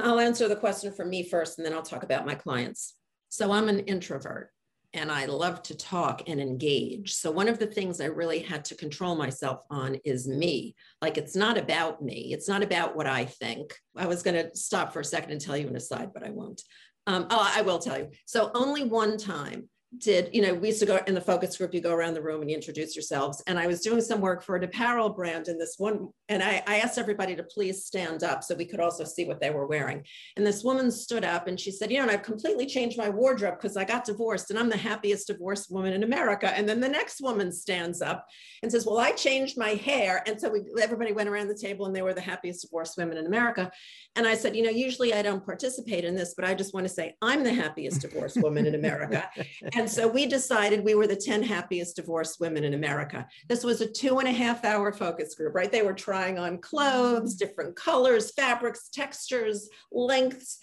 I'll 0.00 0.20
answer 0.20 0.46
the 0.46 0.56
question 0.56 0.92
for 0.92 1.04
me 1.04 1.24
first, 1.24 1.58
and 1.58 1.66
then 1.66 1.74
I'll 1.74 1.82
talk 1.82 2.04
about 2.04 2.26
my 2.26 2.34
clients. 2.34 2.94
So 3.28 3.50
I'm 3.50 3.68
an 3.68 3.80
introvert 3.80 4.50
and 4.94 5.10
I 5.10 5.26
love 5.26 5.62
to 5.64 5.76
talk 5.76 6.22
and 6.28 6.40
engage. 6.40 7.12
So 7.14 7.30
one 7.30 7.48
of 7.48 7.58
the 7.58 7.66
things 7.66 8.00
I 8.00 8.06
really 8.06 8.38
had 8.38 8.64
to 8.66 8.76
control 8.76 9.16
myself 9.16 9.60
on 9.68 9.96
is 10.04 10.28
me. 10.28 10.76
Like 11.02 11.18
it's 11.18 11.34
not 11.34 11.58
about 11.58 12.00
me. 12.00 12.32
It's 12.32 12.48
not 12.48 12.62
about 12.62 12.96
what 12.96 13.08
I 13.08 13.24
think. 13.24 13.76
I 13.96 14.06
was 14.06 14.22
going 14.22 14.36
to 14.36 14.56
stop 14.56 14.92
for 14.92 15.00
a 15.00 15.04
second 15.04 15.32
and 15.32 15.40
tell 15.40 15.56
you 15.56 15.66
an 15.66 15.76
aside, 15.76 16.10
but 16.14 16.24
I 16.24 16.30
won't. 16.30 16.62
Um, 17.06 17.26
oh, 17.28 17.52
I 17.54 17.62
will 17.62 17.80
tell 17.80 17.98
you. 17.98 18.08
So 18.24 18.50
only 18.54 18.84
one 18.84 19.18
time 19.18 19.68
did, 19.98 20.30
you 20.32 20.42
know, 20.42 20.54
we 20.54 20.68
used 20.68 20.80
to 20.80 20.86
go 20.86 21.00
in 21.06 21.14
the 21.14 21.20
focus 21.20 21.56
group, 21.56 21.74
you 21.74 21.80
go 21.80 21.92
around 21.92 22.14
the 22.14 22.22
room 22.22 22.40
and 22.40 22.50
you 22.50 22.56
introduce 22.56 22.94
yourselves. 22.96 23.42
And 23.46 23.58
I 23.58 23.66
was 23.66 23.80
doing 23.80 24.00
some 24.00 24.20
work 24.20 24.42
for 24.42 24.56
an 24.56 24.64
apparel 24.64 25.10
brand 25.10 25.48
in 25.48 25.58
this 25.58 25.76
one, 25.78 26.08
and 26.28 26.42
I, 26.42 26.62
I, 26.66 26.78
asked 26.78 26.98
everybody 26.98 27.36
to 27.36 27.42
please 27.42 27.84
stand 27.84 28.22
up 28.22 28.42
so 28.42 28.54
we 28.54 28.64
could 28.64 28.80
also 28.80 29.04
see 29.04 29.24
what 29.24 29.40
they 29.40 29.50
were 29.50 29.66
wearing. 29.66 30.04
And 30.36 30.46
this 30.46 30.64
woman 30.64 30.90
stood 30.90 31.24
up 31.24 31.46
and 31.46 31.58
she 31.58 31.70
said, 31.70 31.90
you 31.90 31.98
know, 31.98 32.04
and 32.04 32.10
I've 32.10 32.22
completely 32.22 32.66
changed 32.66 32.98
my 32.98 33.08
wardrobe 33.08 33.58
because 33.60 33.76
I 33.76 33.84
got 33.84 34.04
divorced 34.04 34.50
and 34.50 34.58
I'm 34.58 34.68
the 34.68 34.76
happiest 34.76 35.28
divorced 35.28 35.70
woman 35.70 35.92
in 35.92 36.02
America. 36.02 36.50
And 36.54 36.68
then 36.68 36.80
the 36.80 36.88
next 36.88 37.20
woman 37.20 37.52
stands 37.52 38.02
up 38.02 38.26
and 38.62 38.70
says, 38.70 38.86
well, 38.86 38.98
I 38.98 39.12
changed 39.12 39.56
my 39.56 39.70
hair. 39.70 40.22
And 40.26 40.40
so 40.40 40.50
we, 40.50 40.60
everybody 40.80 41.12
went 41.12 41.28
around 41.28 41.48
the 41.48 41.58
table 41.58 41.86
and 41.86 41.94
they 41.94 42.02
were 42.02 42.14
the 42.14 42.20
happiest 42.20 42.62
divorced 42.62 42.96
women 42.96 43.16
in 43.16 43.26
America. 43.26 43.70
And 44.16 44.26
I 44.26 44.34
said, 44.34 44.56
you 44.56 44.62
know, 44.62 44.70
usually 44.70 45.12
I 45.14 45.22
don't 45.22 45.44
participate 45.44 46.04
in 46.04 46.14
this, 46.14 46.34
but 46.34 46.44
I 46.44 46.54
just 46.54 46.74
want 46.74 46.86
to 46.86 46.92
say 46.92 47.16
I'm 47.22 47.44
the 47.44 47.54
happiest 47.54 48.00
divorced 48.02 48.40
woman 48.42 48.66
in 48.66 48.74
America. 48.74 49.28
And 49.74 49.83
so 49.88 50.06
we 50.06 50.26
decided 50.26 50.84
we 50.84 50.94
were 50.94 51.06
the 51.06 51.16
10 51.16 51.42
happiest 51.42 51.96
divorced 51.96 52.40
women 52.40 52.64
in 52.64 52.74
America. 52.74 53.26
This 53.48 53.64
was 53.64 53.80
a 53.80 53.90
two 53.90 54.18
and 54.18 54.28
a 54.28 54.32
half 54.32 54.64
hour 54.64 54.92
focus 54.92 55.34
group, 55.34 55.54
right? 55.54 55.70
They 55.70 55.82
were 55.82 55.94
trying 55.94 56.38
on 56.38 56.58
clothes, 56.58 57.34
different 57.34 57.76
colors, 57.76 58.32
fabrics, 58.32 58.88
textures, 58.88 59.68
lengths. 59.92 60.58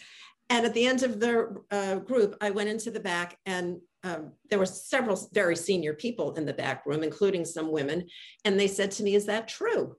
And 0.49 0.65
at 0.65 0.73
the 0.73 0.85
end 0.85 1.03
of 1.03 1.19
the 1.19 1.61
uh, 1.71 1.95
group, 1.95 2.35
I 2.41 2.51
went 2.51 2.69
into 2.69 2.91
the 2.91 2.99
back 2.99 3.37
and 3.45 3.79
um, 4.03 4.33
there 4.49 4.59
were 4.59 4.65
several 4.65 5.29
very 5.31 5.55
senior 5.55 5.93
people 5.93 6.33
in 6.33 6.45
the 6.45 6.53
back 6.53 6.85
room, 6.85 7.03
including 7.03 7.45
some 7.45 7.71
women. 7.71 8.07
And 8.45 8.59
they 8.59 8.67
said 8.67 8.91
to 8.91 9.03
me, 9.03 9.15
Is 9.15 9.27
that 9.27 9.47
true? 9.47 9.95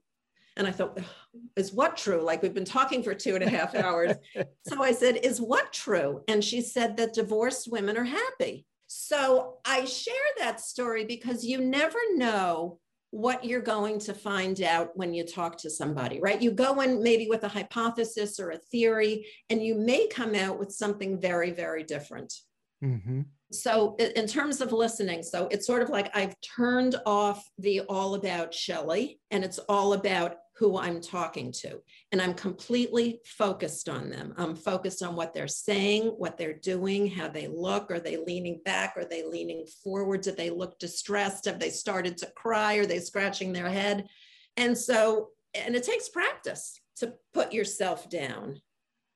And 0.55 0.67
I 0.67 0.71
thought, 0.71 0.99
is 1.55 1.73
what 1.73 1.97
true? 1.97 2.21
Like 2.21 2.41
we've 2.41 2.53
been 2.53 2.65
talking 2.65 3.01
for 3.01 3.13
two 3.13 3.35
and 3.35 3.43
a 3.43 3.49
half 3.49 3.73
hours. 3.75 4.13
so 4.67 4.83
I 4.83 4.91
said, 4.91 5.17
is 5.17 5.41
what 5.41 5.73
true? 5.73 6.21
And 6.27 6.43
she 6.43 6.61
said 6.61 6.97
that 6.97 7.13
divorced 7.13 7.71
women 7.71 7.97
are 7.97 8.03
happy. 8.03 8.65
So 8.95 9.57
I 9.65 9.85
share 9.85 10.13
that 10.37 10.59
story 10.59 11.03
because 11.03 11.43
you 11.43 11.59
never 11.59 11.97
know 12.13 12.79
what 13.09 13.43
you're 13.43 13.59
going 13.59 13.97
to 13.99 14.13
find 14.13 14.61
out 14.61 14.91
when 14.95 15.15
you 15.15 15.25
talk 15.25 15.57
to 15.57 15.69
somebody, 15.69 16.19
right? 16.19 16.39
You 16.39 16.51
go 16.51 16.79
in 16.79 17.01
maybe 17.01 17.27
with 17.27 17.43
a 17.43 17.47
hypothesis 17.47 18.39
or 18.39 18.51
a 18.51 18.57
theory, 18.57 19.25
and 19.49 19.63
you 19.63 19.73
may 19.73 20.07
come 20.07 20.35
out 20.35 20.59
with 20.59 20.71
something 20.71 21.19
very, 21.19 21.49
very 21.49 21.83
different. 21.83 22.33
Mm-hmm. 22.83 23.21
So, 23.51 23.95
in 23.95 24.27
terms 24.27 24.61
of 24.61 24.71
listening, 24.71 25.23
so 25.23 25.47
it's 25.49 25.65
sort 25.65 25.81
of 25.81 25.89
like 25.89 26.15
I've 26.15 26.35
turned 26.41 26.95
off 27.05 27.43
the 27.57 27.81
all 27.81 28.13
about 28.13 28.53
Shelley, 28.53 29.19
and 29.31 29.43
it's 29.43 29.57
all 29.57 29.93
about 29.93 30.37
who 30.55 30.77
I'm 30.77 31.01
talking 31.01 31.51
to. 31.51 31.81
And 32.11 32.21
I'm 32.21 32.33
completely 32.33 33.19
focused 33.25 33.89
on 33.89 34.09
them. 34.09 34.33
I'm 34.37 34.55
focused 34.55 35.01
on 35.01 35.15
what 35.15 35.33
they're 35.33 35.47
saying, 35.47 36.07
what 36.17 36.37
they're 36.37 36.53
doing, 36.53 37.07
how 37.07 37.27
they 37.27 37.47
look. 37.47 37.89
Are 37.89 37.99
they 37.99 38.17
leaning 38.17 38.61
back? 38.63 38.93
Are 38.95 39.05
they 39.05 39.23
leaning 39.23 39.65
forward? 39.83 40.21
Do 40.21 40.31
they 40.31 40.51
look 40.51 40.77
distressed? 40.77 41.45
Have 41.45 41.59
they 41.59 41.71
started 41.71 42.17
to 42.19 42.31
cry? 42.35 42.75
Are 42.75 42.85
they 42.85 42.99
scratching 42.99 43.51
their 43.51 43.69
head? 43.69 44.07
And 44.55 44.77
so, 44.77 45.29
and 45.55 45.75
it 45.75 45.83
takes 45.83 46.09
practice 46.09 46.79
to 46.97 47.13
put 47.33 47.53
yourself 47.53 48.09
down, 48.09 48.61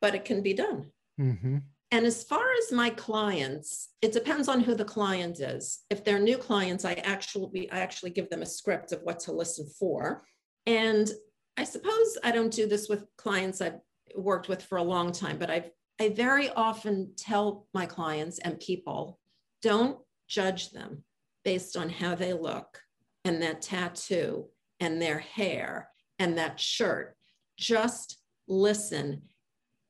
but 0.01 0.15
it 0.15 0.25
can 0.25 0.41
be 0.41 0.53
done. 0.53 0.91
Mm-hmm. 1.19 1.57
And 1.91 2.05
as 2.05 2.23
far 2.23 2.43
as 2.61 2.71
my 2.71 2.89
clients, 2.89 3.89
it 4.01 4.11
depends 4.11 4.49
on 4.49 4.59
who 4.59 4.75
the 4.75 4.83
client 4.83 5.39
is. 5.39 5.79
If 5.89 6.03
they're 6.03 6.19
new 6.19 6.37
clients, 6.37 6.83
I 6.83 6.93
actually 6.93 7.71
I 7.71 7.79
actually 7.79 8.09
give 8.09 8.29
them 8.29 8.41
a 8.41 8.45
script 8.45 8.91
of 8.91 9.01
what 9.03 9.19
to 9.21 9.31
listen 9.31 9.67
for. 9.79 10.23
And 10.65 11.09
I 11.57 11.63
suppose 11.63 12.17
I 12.23 12.31
don't 12.31 12.53
do 12.53 12.67
this 12.67 12.87
with 12.87 13.05
clients 13.17 13.61
I've 13.61 13.79
worked 14.15 14.47
with 14.47 14.61
for 14.61 14.77
a 14.77 14.83
long 14.83 15.11
time, 15.11 15.37
but 15.37 15.49
I 15.49 15.71
I 15.99 16.09
very 16.09 16.49
often 16.51 17.13
tell 17.17 17.67
my 17.73 17.87
clients 17.87 18.37
and 18.39 18.59
people 18.59 19.19
don't 19.63 19.97
judge 20.27 20.69
them 20.69 21.03
based 21.43 21.75
on 21.75 21.89
how 21.89 22.13
they 22.13 22.33
look 22.33 22.81
and 23.25 23.41
that 23.41 23.63
tattoo 23.63 24.45
and 24.79 25.01
their 25.01 25.17
hair 25.17 25.89
and 26.19 26.37
that 26.37 26.59
shirt. 26.59 27.15
Just 27.57 28.19
listen 28.47 29.23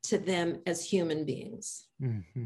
to 0.04 0.18
them 0.18 0.62
as 0.66 0.86
human 0.86 1.26
beings. 1.26 1.88
Mm-hmm. 2.02 2.44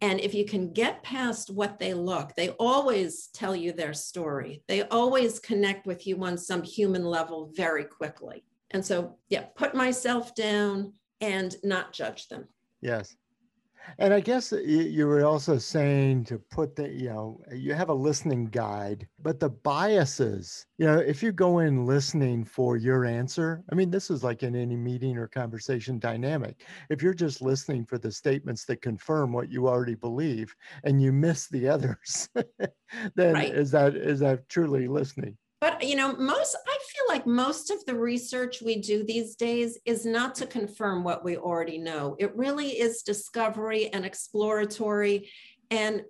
And 0.00 0.20
if 0.20 0.34
you 0.34 0.44
can 0.44 0.72
get 0.72 1.02
past 1.02 1.50
what 1.50 1.78
they 1.78 1.94
look, 1.94 2.34
they 2.34 2.50
always 2.50 3.28
tell 3.28 3.56
you 3.56 3.72
their 3.72 3.94
story. 3.94 4.62
They 4.68 4.82
always 4.82 5.38
connect 5.38 5.86
with 5.86 6.06
you 6.06 6.22
on 6.22 6.36
some 6.36 6.62
human 6.62 7.04
level 7.04 7.50
very 7.54 7.84
quickly. 7.84 8.44
And 8.72 8.84
so, 8.84 9.16
yeah, 9.28 9.44
put 9.54 9.74
myself 9.74 10.34
down 10.34 10.92
and 11.20 11.56
not 11.64 11.92
judge 11.92 12.28
them. 12.28 12.46
Yes. 12.80 13.16
And 13.98 14.12
I 14.12 14.20
guess 14.20 14.52
you 14.52 15.06
were 15.06 15.24
also 15.24 15.58
saying 15.58 16.24
to 16.24 16.38
put 16.38 16.76
the, 16.76 16.88
you 16.88 17.08
know, 17.08 17.40
you 17.52 17.74
have 17.74 17.88
a 17.88 17.94
listening 17.94 18.46
guide, 18.46 19.06
but 19.22 19.40
the 19.40 19.50
biases, 19.50 20.66
you 20.78 20.86
know, 20.86 20.98
if 20.98 21.22
you 21.22 21.32
go 21.32 21.60
in 21.60 21.86
listening 21.86 22.44
for 22.44 22.76
your 22.76 23.04
answer, 23.04 23.62
I 23.70 23.74
mean, 23.74 23.90
this 23.90 24.10
is 24.10 24.24
like 24.24 24.42
in 24.42 24.54
any 24.54 24.76
meeting 24.76 25.16
or 25.16 25.28
conversation 25.28 25.98
dynamic. 25.98 26.64
If 26.90 27.02
you're 27.02 27.14
just 27.14 27.42
listening 27.42 27.84
for 27.86 27.98
the 27.98 28.12
statements 28.12 28.64
that 28.66 28.82
confirm 28.82 29.32
what 29.32 29.50
you 29.50 29.68
already 29.68 29.94
believe 29.94 30.54
and 30.84 31.00
you 31.00 31.12
miss 31.12 31.48
the 31.48 31.68
others, 31.68 32.28
then 33.14 33.34
right. 33.34 33.54
is 33.54 33.70
that 33.70 33.96
is 33.96 34.20
that 34.20 34.48
truly 34.48 34.88
listening? 34.88 35.36
But 35.60 35.82
you 35.82 35.96
know, 35.96 36.14
most 36.16 36.56
I 36.66 36.75
feel 36.96 37.14
like 37.14 37.26
most 37.26 37.70
of 37.70 37.84
the 37.84 37.94
research 37.94 38.62
we 38.62 38.80
do 38.80 39.04
these 39.04 39.36
days 39.36 39.78
is 39.84 40.06
not 40.06 40.34
to 40.36 40.46
confirm 40.46 41.04
what 41.04 41.24
we 41.24 41.36
already 41.36 41.78
know. 41.78 42.16
It 42.18 42.34
really 42.36 42.68
is 42.68 43.02
discovery 43.02 43.88
and 43.92 44.04
exploratory 44.04 45.30
and 45.70 46.02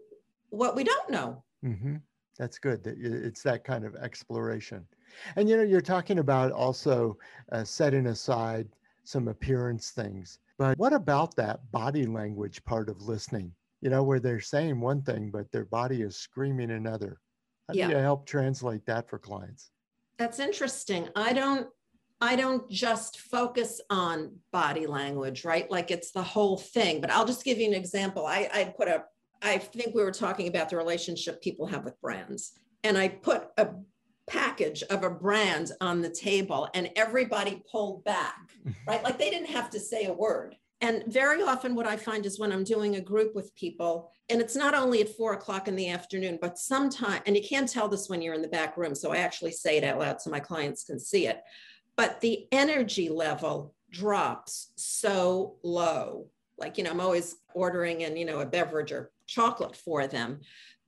what 0.50 0.76
we 0.76 0.84
don't 0.84 1.10
know. 1.10 1.44
Mm-hmm. 1.64 1.96
That's 2.38 2.58
good. 2.58 2.84
That 2.84 2.96
it's 2.98 3.42
that 3.42 3.64
kind 3.64 3.84
of 3.84 3.96
exploration. 3.96 4.86
And 5.36 5.48
you 5.48 5.56
know, 5.56 5.62
you're 5.62 5.80
talking 5.80 6.18
about 6.18 6.52
also 6.52 7.16
uh, 7.52 7.64
setting 7.64 8.08
aside 8.08 8.68
some 9.04 9.28
appearance 9.28 9.90
things. 9.90 10.38
But 10.58 10.78
what 10.78 10.92
about 10.92 11.34
that 11.36 11.70
body 11.70 12.06
language 12.06 12.64
part 12.64 12.88
of 12.88 13.02
listening? 13.02 13.52
You 13.80 13.90
know, 13.90 14.02
where 14.02 14.20
they're 14.20 14.40
saying 14.40 14.80
one 14.80 15.02
thing, 15.02 15.30
but 15.30 15.50
their 15.52 15.64
body 15.64 16.02
is 16.02 16.16
screaming 16.16 16.70
another. 16.70 17.20
How 17.68 17.74
do 17.74 17.78
yeah. 17.78 17.88
you 17.88 17.96
help 17.96 18.26
translate 18.26 18.84
that 18.86 19.08
for 19.08 19.18
clients? 19.18 19.70
That's 20.18 20.38
interesting. 20.38 21.08
I 21.14 21.32
don't 21.32 21.68
I 22.20 22.34
don't 22.34 22.68
just 22.70 23.20
focus 23.20 23.78
on 23.90 24.36
body 24.50 24.86
language, 24.86 25.44
right? 25.44 25.70
Like 25.70 25.90
it's 25.90 26.12
the 26.12 26.22
whole 26.22 26.56
thing. 26.56 27.00
But 27.02 27.10
I'll 27.10 27.26
just 27.26 27.44
give 27.44 27.58
you 27.58 27.66
an 27.66 27.74
example. 27.74 28.24
I, 28.24 28.48
I 28.52 28.64
put 28.76 28.88
a 28.88 29.04
I 29.42 29.58
think 29.58 29.94
we 29.94 30.02
were 30.02 30.12
talking 30.12 30.48
about 30.48 30.70
the 30.70 30.76
relationship 30.76 31.42
people 31.42 31.66
have 31.66 31.84
with 31.84 32.00
brands. 32.00 32.52
And 32.84 32.96
I 32.96 33.08
put 33.08 33.48
a 33.58 33.68
package 34.26 34.82
of 34.84 35.04
a 35.04 35.10
brand 35.10 35.72
on 35.80 36.00
the 36.00 36.10
table 36.10 36.68
and 36.74 36.90
everybody 36.96 37.62
pulled 37.70 38.04
back, 38.04 38.50
right? 38.86 39.02
Like 39.02 39.18
they 39.18 39.30
didn't 39.30 39.50
have 39.50 39.70
to 39.70 39.80
say 39.80 40.06
a 40.06 40.12
word. 40.12 40.56
And 40.82 41.04
very 41.06 41.42
often, 41.42 41.74
what 41.74 41.86
I 41.86 41.96
find 41.96 42.26
is 42.26 42.38
when 42.38 42.52
I'm 42.52 42.64
doing 42.64 42.96
a 42.96 43.00
group 43.00 43.34
with 43.34 43.54
people, 43.54 44.12
and 44.28 44.40
it's 44.40 44.56
not 44.56 44.74
only 44.74 45.00
at 45.00 45.08
four 45.08 45.32
o'clock 45.32 45.68
in 45.68 45.76
the 45.76 45.88
afternoon, 45.88 46.38
but 46.40 46.58
sometime, 46.58 47.22
and 47.26 47.34
you 47.34 47.42
can't 47.42 47.68
tell 47.68 47.88
this 47.88 48.08
when 48.08 48.20
you're 48.20 48.34
in 48.34 48.42
the 48.42 48.48
back 48.48 48.76
room. 48.76 48.94
So 48.94 49.10
I 49.12 49.18
actually 49.18 49.52
say 49.52 49.78
it 49.78 49.84
out 49.84 49.98
loud 49.98 50.20
so 50.20 50.30
my 50.30 50.40
clients 50.40 50.84
can 50.84 51.00
see 51.00 51.26
it. 51.26 51.42
But 51.96 52.20
the 52.20 52.46
energy 52.52 53.08
level 53.08 53.74
drops 53.90 54.72
so 54.76 55.56
low. 55.62 56.26
Like, 56.58 56.76
you 56.76 56.84
know, 56.84 56.90
I'm 56.90 57.00
always 57.00 57.36
ordering 57.54 58.04
and, 58.04 58.18
you 58.18 58.26
know, 58.26 58.40
a 58.40 58.46
beverage 58.46 58.92
or 58.92 59.10
chocolate 59.26 59.76
for 59.76 60.06
them. 60.06 60.40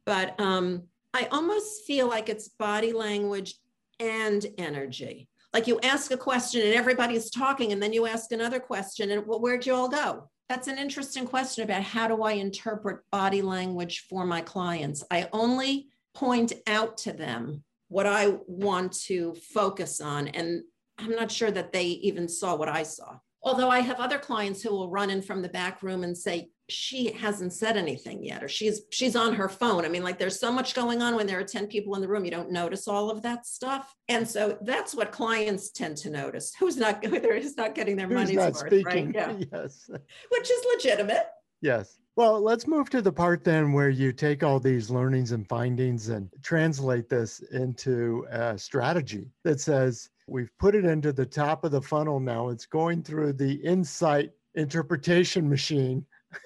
But 0.05 0.39
um, 0.39 0.85
I 1.15 1.29
almost 1.33 1.85
feel 1.87 2.09
like 2.09 2.29
it's 2.29 2.49
body 2.49 2.93
language 2.93 3.55
and 4.01 4.45
energy 4.59 5.28
like 5.53 5.67
you 5.67 5.81
ask 5.83 6.11
a 6.11 6.17
question 6.17 6.63
and 6.63 6.75
everybody's 6.75 7.31
talking 7.31 7.73
and 7.73 7.83
then 7.83 7.93
you 7.93 8.07
ask 8.07 8.33
another 8.33 8.61
question 8.61 9.11
and 9.11 9.27
well 9.27 9.41
where'd 9.41 9.67
you 9.67 9.75
all 9.75 9.89
go? 9.89 10.29
That's 10.49 10.69
an 10.69 10.79
interesting 10.79 11.27
question 11.27 11.65
about 11.65 11.83
how 11.83 12.09
do 12.09 12.23
i 12.23 12.33
interpret 12.33 13.01
body 13.11 13.43
language 13.43 14.07
for 14.09 14.25
my 14.25 14.41
clients? 14.41 15.05
I 15.11 15.29
only 15.33 15.89
point 16.15 16.53
out 16.67 16.97
to 16.99 17.13
them 17.13 17.63
what 17.89 18.07
i 18.07 18.35
want 18.47 18.93
to 18.93 19.35
focus 19.55 20.01
on 20.01 20.29
and 20.29 20.63
i'm 20.99 21.13
not 21.13 21.31
sure 21.31 21.51
that 21.51 21.73
they 21.73 21.85
even 21.87 22.29
saw 22.29 22.55
what 22.55 22.69
i 22.69 22.83
saw. 22.83 23.17
Although 23.43 23.71
i 23.71 23.81
have 23.81 24.01
other 24.01 24.19
clients 24.19 24.63
who 24.63 24.71
will 24.71 24.91
run 24.91 25.11
in 25.11 25.23
from 25.23 25.43
the 25.43 25.49
back 25.49 25.83
room 25.83 26.05
and 26.05 26.17
say 26.17 26.51
she 26.69 27.13
hasn't 27.13 27.53
said 27.53 27.77
anything 27.77 28.23
yet 28.23 28.45
or 28.45 28.49
she's 28.49 28.83
she's 28.91 29.17
on 29.17 29.35
her 29.35 29.49
phone. 29.49 29.85
I 29.85 29.89
mean 29.89 30.03
like 30.03 30.19
there's 30.19 30.39
so 30.39 30.53
much 30.53 30.75
going 30.75 31.01
on 31.01 31.15
when 31.15 31.27
there 31.27 31.39
are 31.39 31.45
10 31.45 31.67
people 31.67 31.95
in 31.95 32.01
the 32.01 32.09
room 32.09 32.25
you 32.25 32.31
don't 32.31 32.51
notice 32.51 32.87
all 32.87 33.11
of 33.11 33.23
that 33.23 33.47
stuff. 33.47 33.95
And 34.09 34.29
so 34.29 34.59
that's 34.63 34.95
what 34.95 35.11
clients 35.11 35.71
tend 35.71 35.97
to 35.99 36.11
notice 36.11 36.53
who's 36.59 36.77
not 36.77 37.05
who's 37.05 37.57
not 37.57 37.75
getting 37.75 37.97
their 37.97 38.09
money's 38.09 38.37
worth 38.37 38.59
speaking. 38.59 39.13
right 39.13 39.15
yeah. 39.15 39.33
Yes. 39.53 39.89
Which 40.31 40.51
is 40.51 40.67
legitimate. 40.75 41.27
Yes. 41.61 41.99
Well, 42.17 42.41
let's 42.41 42.67
move 42.67 42.91
to 42.91 43.01
the 43.01 43.13
part 43.13 43.45
then 43.45 43.73
where 43.73 43.91
you 43.91 44.13
take 44.13 44.43
all 44.43 44.59
these 44.59 44.91
learnings 44.91 45.33
and 45.33 45.49
findings 45.49 46.09
and 46.09 46.29
translate 46.43 47.09
this 47.09 47.41
into 47.53 48.27
a 48.31 48.59
strategy 48.59 49.29
that 49.45 49.61
says, 49.61 50.11
we've 50.27 50.51
put 50.59 50.75
it 50.75 50.85
into 50.85 51.13
the 51.13 51.25
top 51.25 51.65
of 51.65 51.71
the 51.71 51.81
funnel 51.81 52.19
now. 52.19 52.49
It's 52.49 52.67
going 52.67 53.05
through 53.05 53.35
the 53.35 53.55
insight 53.55 54.33
interpretation 54.57 55.49
machine 55.49 56.05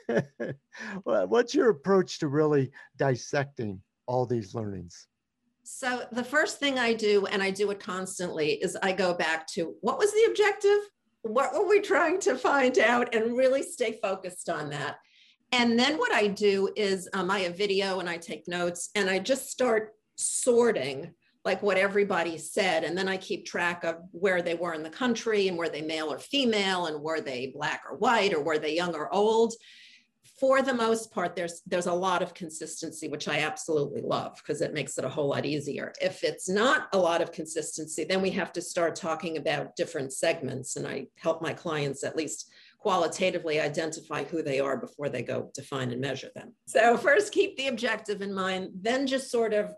What's 1.05 1.55
your 1.55 1.71
approach 1.71 2.19
to 2.21 2.29
really 2.29 2.71
dissecting 2.97 3.81
all 4.07 4.27
these 4.27 4.55
learnings? 4.55 5.07
So, 5.65 6.05
the 6.11 6.25
first 6.25 6.59
thing 6.59 6.79
I 6.79 6.93
do, 6.93 7.27
and 7.27 7.43
I 7.43 7.51
do 7.51 7.71
it 7.71 7.79
constantly, 7.79 8.55
is 8.55 8.77
I 8.83 8.93
go 8.93 9.15
back 9.15 9.47
to 9.49 9.75
what 9.81 9.99
was 9.99 10.13
the 10.13 10.27
objective? 10.29 10.79
What 11.23 11.55
were 11.55 11.69
we 11.69 11.81
trying 11.81 12.19
to 12.21 12.37
find 12.37 12.79
out? 12.79 13.15
And 13.15 13.37
really 13.37 13.63
stay 13.63 13.99
focused 14.03 14.49
on 14.49 14.71
that. 14.71 14.97
And 15.53 15.79
then 15.79 15.99
what 15.99 16.13
I 16.13 16.27
do 16.29 16.71
is 16.77 17.09
um, 17.13 17.31
I 17.31 17.41
have 17.41 17.57
video 17.57 18.01
and 18.01 18.09
I 18.09 18.17
take 18.17 18.49
notes 18.49 18.91
and 18.95 19.09
I 19.09 19.19
just 19.19 19.51
start 19.51 19.93
sorting 20.17 21.15
like 21.45 21.63
what 21.63 21.77
everybody 21.77 22.39
said. 22.39 22.85
And 22.85 22.97
then 22.97 23.09
I 23.09 23.17
keep 23.17 23.45
track 23.45 23.85
of 23.85 23.97
where 24.13 24.43
they 24.43 24.55
were 24.55 24.75
in 24.75 24.83
the 24.83 24.91
country 24.91 25.49
and 25.49 25.59
were 25.59 25.69
they 25.69 25.83
male 25.83 26.13
or 26.13 26.19
female 26.19 26.87
and 26.87 27.03
were 27.03 27.21
they 27.21 27.53
black 27.55 27.83
or 27.89 27.97
white 27.97 28.33
or 28.33 28.43
were 28.43 28.59
they 28.59 28.77
young 28.77 28.95
or 28.95 29.13
old. 29.13 29.55
For 30.39 30.63
the 30.63 30.75
most 30.75 31.13
part, 31.13 31.37
there's 31.37 31.63
there's 31.67 31.87
a 31.87 31.93
lot 31.93 32.21
of 32.21 32.35
consistency, 32.35 33.07
which 33.07 33.29
I 33.29 33.41
absolutely 33.41 34.03
love 34.03 34.37
because 34.37 34.61
it 34.61 34.75
makes 34.75 34.99
it 34.99 35.05
a 35.05 35.09
whole 35.09 35.29
lot 35.29 35.47
easier. 35.47 35.93
If 36.01 36.25
it's 36.25 36.49
not 36.49 36.89
a 36.93 36.99
lot 36.99 37.23
of 37.23 37.31
consistency, 37.31 38.03
then 38.05 38.23
we 38.23 38.31
have 38.31 38.53
to 38.55 38.63
start 38.63 38.97
talking 38.97 39.37
about 39.37 39.77
different 39.77 40.13
segments. 40.13 40.75
And 40.75 40.87
I 40.87 41.07
help 41.17 41.43
my 41.43 41.53
clients 41.53 42.03
at 42.03 42.17
least 42.17 42.51
qualitatively 42.79 43.61
identify 43.61 44.25
who 44.25 44.43
they 44.43 44.59
are 44.59 44.77
before 44.77 45.09
they 45.09 45.23
go 45.23 45.51
define 45.55 45.93
and 45.93 46.01
measure 46.01 46.31
them. 46.35 46.55
So 46.67 46.97
first 46.97 47.33
keep 47.33 47.57
the 47.57 47.69
objective 47.69 48.21
in 48.21 48.35
mind, 48.35 48.71
then 48.75 49.07
just 49.07 49.31
sort 49.31 49.55
of 49.55 49.73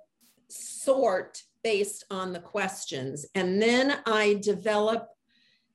sort 0.48 1.42
based 1.64 2.04
on 2.10 2.32
the 2.32 2.38
questions. 2.38 3.26
And 3.34 3.60
then 3.60 3.98
I 4.06 4.34
develop 4.34 5.08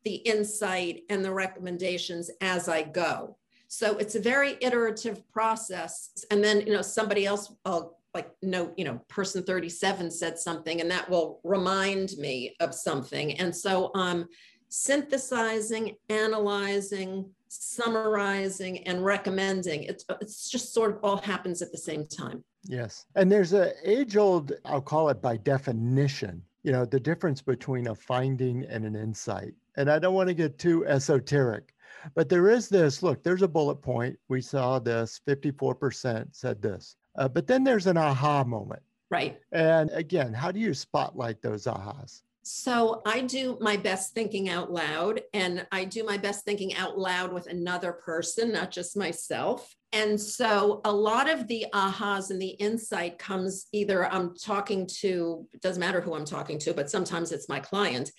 the 0.06 0.16
insight 0.16 1.02
and 1.10 1.26
the 1.26 1.34
recommendations 1.34 2.32
as 2.40 2.70
I 2.70 2.84
go. 2.84 3.38
So 3.68 3.98
it's 3.98 4.16
a 4.16 4.22
very 4.22 4.56
iterative 4.62 5.30
process. 5.30 6.12
And 6.32 6.42
then, 6.42 6.62
you 6.62 6.72
know, 6.72 6.82
somebody 6.82 7.26
else, 7.26 7.52
I'll 7.66 8.00
like 8.16 8.32
no 8.42 8.74
you 8.76 8.86
know, 8.86 9.00
person 9.08 9.44
37 9.44 10.10
said 10.10 10.40
something 10.40 10.82
and 10.82 10.90
that 10.90 11.08
will 11.10 11.40
remind 11.44 12.14
me 12.18 12.56
of 12.60 12.74
something. 12.74 13.38
And 13.40 13.56
so 13.56 13.92
I'm 13.94 14.28
synthesizing, 14.70 15.96
analyzing, 16.10 17.30
summarizing, 17.50 18.88
and 18.88 19.04
recommending. 19.04 19.84
It's, 19.84 20.06
it's 20.22 20.50
just 20.50 20.74
sort 20.74 20.92
of 20.92 21.00
all 21.04 21.18
happens 21.18 21.62
at 21.62 21.72
the 21.72 21.78
same 21.78 22.08
time. 22.08 22.44
Yes. 22.66 23.06
And 23.16 23.32
there's 23.32 23.54
a 23.54 23.74
age 23.90 24.18
old, 24.18 24.52
I'll 24.66 24.82
call 24.82 25.10
it 25.10 25.22
by 25.22 25.38
definition, 25.38 26.44
you 26.64 26.72
know, 26.72 26.86
the 26.86 27.00
difference 27.00 27.42
between 27.42 27.88
a 27.88 27.96
finding 27.96 28.66
and 28.66 28.86
an 28.86 28.96
insight. 28.96 29.54
And 29.78 29.90
I 29.90 30.00
don't 30.00 30.14
want 30.14 30.28
to 30.28 30.34
get 30.34 30.58
too 30.60 30.86
esoteric, 30.86 31.74
but 32.16 32.28
there 32.28 32.50
is 32.50 32.68
this 32.68 33.02
look, 33.02 33.24
there's 33.24 33.42
a 33.42 33.48
bullet 33.48 33.82
point. 33.82 34.18
We 34.28 34.42
saw 34.42 34.80
this 34.80 35.22
54% 35.28 36.28
said 36.32 36.62
this. 36.62 36.96
Uh, 37.16 37.28
but 37.28 37.48
then 37.48 37.64
there's 37.64 37.88
an 37.88 37.98
aha 37.98 38.44
moment. 38.44 38.82
Right. 39.10 39.40
And 39.52 39.90
again, 39.92 40.34
how 40.34 40.52
do 40.52 40.60
you 40.60 40.74
spotlight 40.74 41.42
those 41.42 41.66
ahas? 41.66 42.22
So 42.44 43.02
I 43.06 43.22
do 43.22 43.58
my 43.60 43.78
best 43.78 44.14
thinking 44.14 44.50
out 44.50 44.72
loud, 44.72 45.22
and 45.34 45.68
I 45.72 45.86
do 45.86 46.04
my 46.04 46.18
best 46.18 46.46
thinking 46.46 46.76
out 46.76 46.98
loud 46.98 47.34
with 47.34 47.48
another 47.48 47.92
person, 47.92 48.52
not 48.52 48.72
just 48.72 48.98
myself. 48.98 49.76
And 49.92 50.20
so 50.20 50.82
a 50.86 50.92
lot 50.92 51.30
of 51.30 51.48
the 51.48 51.66
ahas 51.74 52.30
and 52.30 52.42
the 52.42 52.50
insight 52.50 53.18
comes 53.18 53.68
either 53.72 54.06
I'm 54.06 54.36
talking 54.36 54.88
to, 55.00 55.48
doesn't 55.62 55.80
matter 55.80 56.02
who 56.02 56.14
I'm 56.14 56.26
talking 56.26 56.60
to, 56.60 56.74
but 56.74 56.90
sometimes 56.90 57.32
it's 57.32 57.50
my 57.50 57.60
client. 57.60 58.12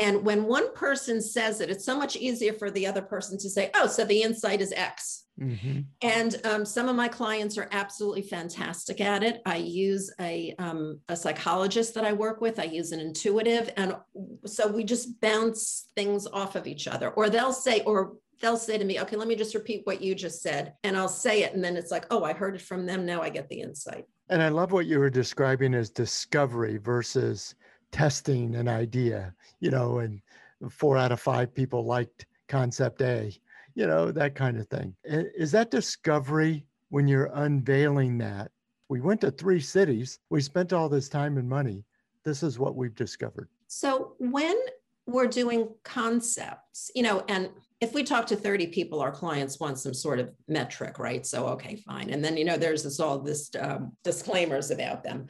And 0.00 0.24
when 0.24 0.44
one 0.44 0.72
person 0.74 1.20
says 1.20 1.60
it, 1.60 1.68
it's 1.68 1.84
so 1.84 1.98
much 1.98 2.14
easier 2.14 2.52
for 2.52 2.70
the 2.70 2.86
other 2.86 3.02
person 3.02 3.38
to 3.38 3.50
say, 3.50 3.70
oh, 3.74 3.88
so 3.88 4.04
the 4.04 4.22
insight 4.22 4.60
is 4.60 4.72
X. 4.72 5.24
Mm-hmm. 5.40 5.80
And 6.02 6.40
um, 6.44 6.64
some 6.66 6.88
of 6.88 6.96
my 6.96 7.08
clients 7.08 7.56
are 7.56 7.68
absolutely 7.72 8.22
fantastic 8.22 9.00
at 9.00 9.22
it. 9.22 9.40
I 9.46 9.56
use 9.56 10.12
a, 10.20 10.54
um, 10.58 11.00
a 11.08 11.16
psychologist 11.16 11.94
that 11.94 12.04
I 12.04 12.12
work 12.12 12.40
with, 12.40 12.58
I 12.58 12.64
use 12.64 12.92
an 12.92 13.00
intuitive. 13.00 13.72
And 13.76 13.96
so 14.44 14.68
we 14.68 14.84
just 14.84 15.20
bounce 15.20 15.88
things 15.96 16.26
off 16.26 16.56
of 16.56 16.66
each 16.66 16.86
other. 16.86 17.10
Or 17.10 17.30
they'll 17.30 17.52
say, 17.54 17.80
or 17.82 18.14
they'll 18.40 18.56
say 18.56 18.76
to 18.76 18.84
me, 18.84 19.00
okay, 19.00 19.16
let 19.16 19.28
me 19.28 19.36
just 19.36 19.54
repeat 19.54 19.82
what 19.84 20.02
you 20.02 20.14
just 20.14 20.42
said. 20.42 20.74
And 20.84 20.96
I'll 20.96 21.08
say 21.08 21.42
it. 21.42 21.54
And 21.54 21.64
then 21.64 21.76
it's 21.76 21.90
like, 21.90 22.06
oh, 22.10 22.24
I 22.24 22.32
heard 22.32 22.54
it 22.54 22.62
from 22.62 22.86
them. 22.86 23.06
Now 23.06 23.22
I 23.22 23.30
get 23.30 23.48
the 23.48 23.60
insight. 23.60 24.04
And 24.28 24.42
I 24.42 24.48
love 24.48 24.72
what 24.72 24.86
you 24.86 24.98
were 24.98 25.10
describing 25.10 25.74
as 25.74 25.90
discovery 25.90 26.78
versus 26.78 27.54
testing 27.92 28.54
an 28.54 28.68
idea, 28.68 29.34
you 29.58 29.70
know, 29.70 29.98
and 29.98 30.20
four 30.70 30.96
out 30.96 31.12
of 31.12 31.20
five 31.20 31.54
people 31.54 31.84
liked 31.84 32.26
concept 32.48 33.02
A, 33.02 33.32
you 33.80 33.86
know, 33.86 34.12
that 34.12 34.34
kind 34.34 34.58
of 34.58 34.68
thing. 34.68 34.94
Is 35.04 35.50
that 35.52 35.70
discovery 35.70 36.66
when 36.90 37.08
you're 37.08 37.30
unveiling 37.32 38.18
that? 38.18 38.50
We 38.90 39.00
went 39.00 39.22
to 39.22 39.30
three 39.30 39.60
cities, 39.60 40.18
we 40.28 40.42
spent 40.42 40.74
all 40.74 40.90
this 40.90 41.08
time 41.08 41.38
and 41.38 41.48
money. 41.48 41.84
This 42.22 42.42
is 42.42 42.58
what 42.58 42.76
we've 42.76 42.94
discovered. 42.94 43.48
So 43.68 44.12
when 44.18 44.54
we're 45.06 45.28
doing 45.28 45.70
concepts, 45.82 46.90
you 46.94 47.02
know, 47.02 47.24
and 47.30 47.48
if 47.80 47.94
we 47.94 48.02
talk 48.02 48.26
to 48.26 48.36
30 48.36 48.66
people, 48.66 49.00
our 49.00 49.12
clients 49.12 49.58
want 49.58 49.78
some 49.78 49.94
sort 49.94 50.18
of 50.18 50.30
metric, 50.46 50.98
right? 50.98 51.24
So, 51.24 51.46
okay, 51.46 51.76
fine. 51.76 52.10
And 52.10 52.22
then, 52.22 52.36
you 52.36 52.44
know, 52.44 52.58
there's 52.58 52.82
this 52.82 53.00
all 53.00 53.18
this 53.18 53.50
um, 53.58 53.96
disclaimers 54.04 54.70
about 54.70 55.02
them. 55.02 55.28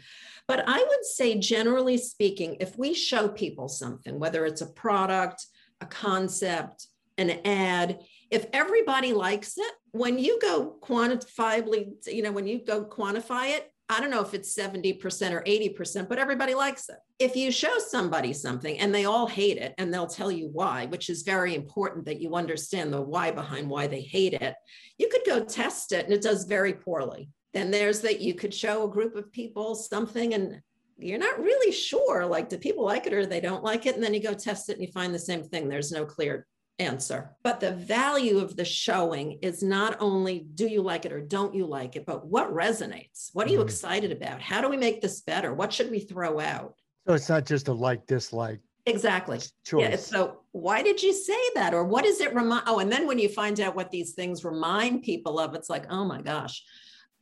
But 0.48 0.64
I 0.66 0.76
would 0.76 1.04
say, 1.04 1.38
generally 1.38 1.98
speaking, 1.98 2.56
if 2.58 2.76
we 2.76 2.94
show 2.94 3.28
people 3.28 3.68
something, 3.68 4.18
whether 4.18 4.44
it's 4.44 4.62
a 4.62 4.66
product, 4.66 5.46
a 5.80 5.86
concept, 5.86 6.88
an 7.20 7.38
ad, 7.44 8.00
if 8.30 8.46
everybody 8.52 9.12
likes 9.12 9.58
it, 9.58 9.72
when 9.90 10.18
you 10.18 10.38
go 10.40 10.76
quantifiably, 10.82 12.06
you 12.06 12.22
know, 12.22 12.32
when 12.32 12.46
you 12.46 12.64
go 12.64 12.84
quantify 12.84 13.56
it, 13.56 13.72
I 13.88 13.98
don't 13.98 14.10
know 14.10 14.20
if 14.20 14.34
it's 14.34 14.54
70% 14.54 15.02
or 15.32 15.42
80%, 15.42 16.08
but 16.08 16.20
everybody 16.20 16.54
likes 16.54 16.88
it. 16.88 16.96
If 17.18 17.34
you 17.34 17.50
show 17.50 17.76
somebody 17.78 18.32
something 18.32 18.78
and 18.78 18.94
they 18.94 19.04
all 19.04 19.26
hate 19.26 19.56
it 19.56 19.74
and 19.78 19.92
they'll 19.92 20.06
tell 20.06 20.30
you 20.30 20.48
why, 20.52 20.86
which 20.86 21.10
is 21.10 21.22
very 21.22 21.56
important 21.56 22.04
that 22.04 22.20
you 22.20 22.36
understand 22.36 22.92
the 22.92 23.02
why 23.02 23.32
behind 23.32 23.68
why 23.68 23.88
they 23.88 24.02
hate 24.02 24.34
it, 24.34 24.54
you 24.96 25.08
could 25.08 25.22
go 25.26 25.44
test 25.44 25.90
it 25.90 26.04
and 26.04 26.14
it 26.14 26.22
does 26.22 26.44
very 26.44 26.72
poorly. 26.72 27.30
Then 27.52 27.72
there's 27.72 28.00
that 28.02 28.20
you 28.20 28.34
could 28.34 28.54
show 28.54 28.84
a 28.84 28.92
group 28.92 29.16
of 29.16 29.32
people 29.32 29.74
something 29.74 30.34
and 30.34 30.60
you're 30.96 31.18
not 31.18 31.40
really 31.40 31.72
sure 31.72 32.24
like 32.26 32.48
do 32.48 32.58
people 32.58 32.84
like 32.84 33.06
it 33.06 33.12
or 33.12 33.26
they 33.26 33.40
don't 33.40 33.64
like 33.64 33.86
it 33.86 33.96
and 33.96 34.04
then 34.04 34.14
you 34.14 34.22
go 34.22 34.34
test 34.34 34.68
it 34.68 34.74
and 34.74 34.82
you 34.82 34.92
find 34.92 35.14
the 35.14 35.18
same 35.18 35.42
thing 35.42 35.66
there's 35.66 35.90
no 35.90 36.04
clear 36.04 36.46
answer. 36.80 37.36
But 37.44 37.60
the 37.60 37.72
value 37.72 38.38
of 38.38 38.56
the 38.56 38.64
showing 38.64 39.38
is 39.42 39.62
not 39.62 39.96
only 40.00 40.46
do 40.54 40.66
you 40.66 40.82
like 40.82 41.04
it 41.04 41.12
or 41.12 41.20
don't 41.20 41.54
you 41.54 41.66
like 41.66 41.94
it, 41.94 42.06
but 42.06 42.26
what 42.26 42.52
resonates? 42.52 43.30
What 43.32 43.46
are 43.46 43.50
you 43.50 43.58
mm-hmm. 43.58 43.68
excited 43.68 44.12
about? 44.12 44.40
How 44.40 44.60
do 44.60 44.68
we 44.68 44.76
make 44.76 45.00
this 45.00 45.20
better? 45.20 45.54
What 45.54 45.72
should 45.72 45.90
we 45.90 46.00
throw 46.00 46.40
out? 46.40 46.74
So 47.06 47.14
it's 47.14 47.28
not 47.28 47.46
just 47.46 47.68
a 47.68 47.72
like 47.72 48.06
dislike. 48.06 48.60
Exactly. 48.86 49.38
Choice. 49.64 49.90
Yeah. 49.90 49.96
So 49.96 50.40
why 50.52 50.82
did 50.82 51.02
you 51.02 51.12
say 51.12 51.40
that? 51.54 51.74
Or 51.74 51.84
what 51.84 52.04
does 52.04 52.20
it 52.20 52.34
remind? 52.34 52.64
Oh, 52.66 52.78
and 52.78 52.90
then 52.90 53.06
when 53.06 53.18
you 53.18 53.28
find 53.28 53.60
out 53.60 53.76
what 53.76 53.90
these 53.90 54.12
things 54.12 54.44
remind 54.44 55.02
people 55.02 55.38
of, 55.38 55.54
it's 55.54 55.70
like, 55.70 55.86
oh 55.90 56.04
my 56.04 56.22
gosh. 56.22 56.62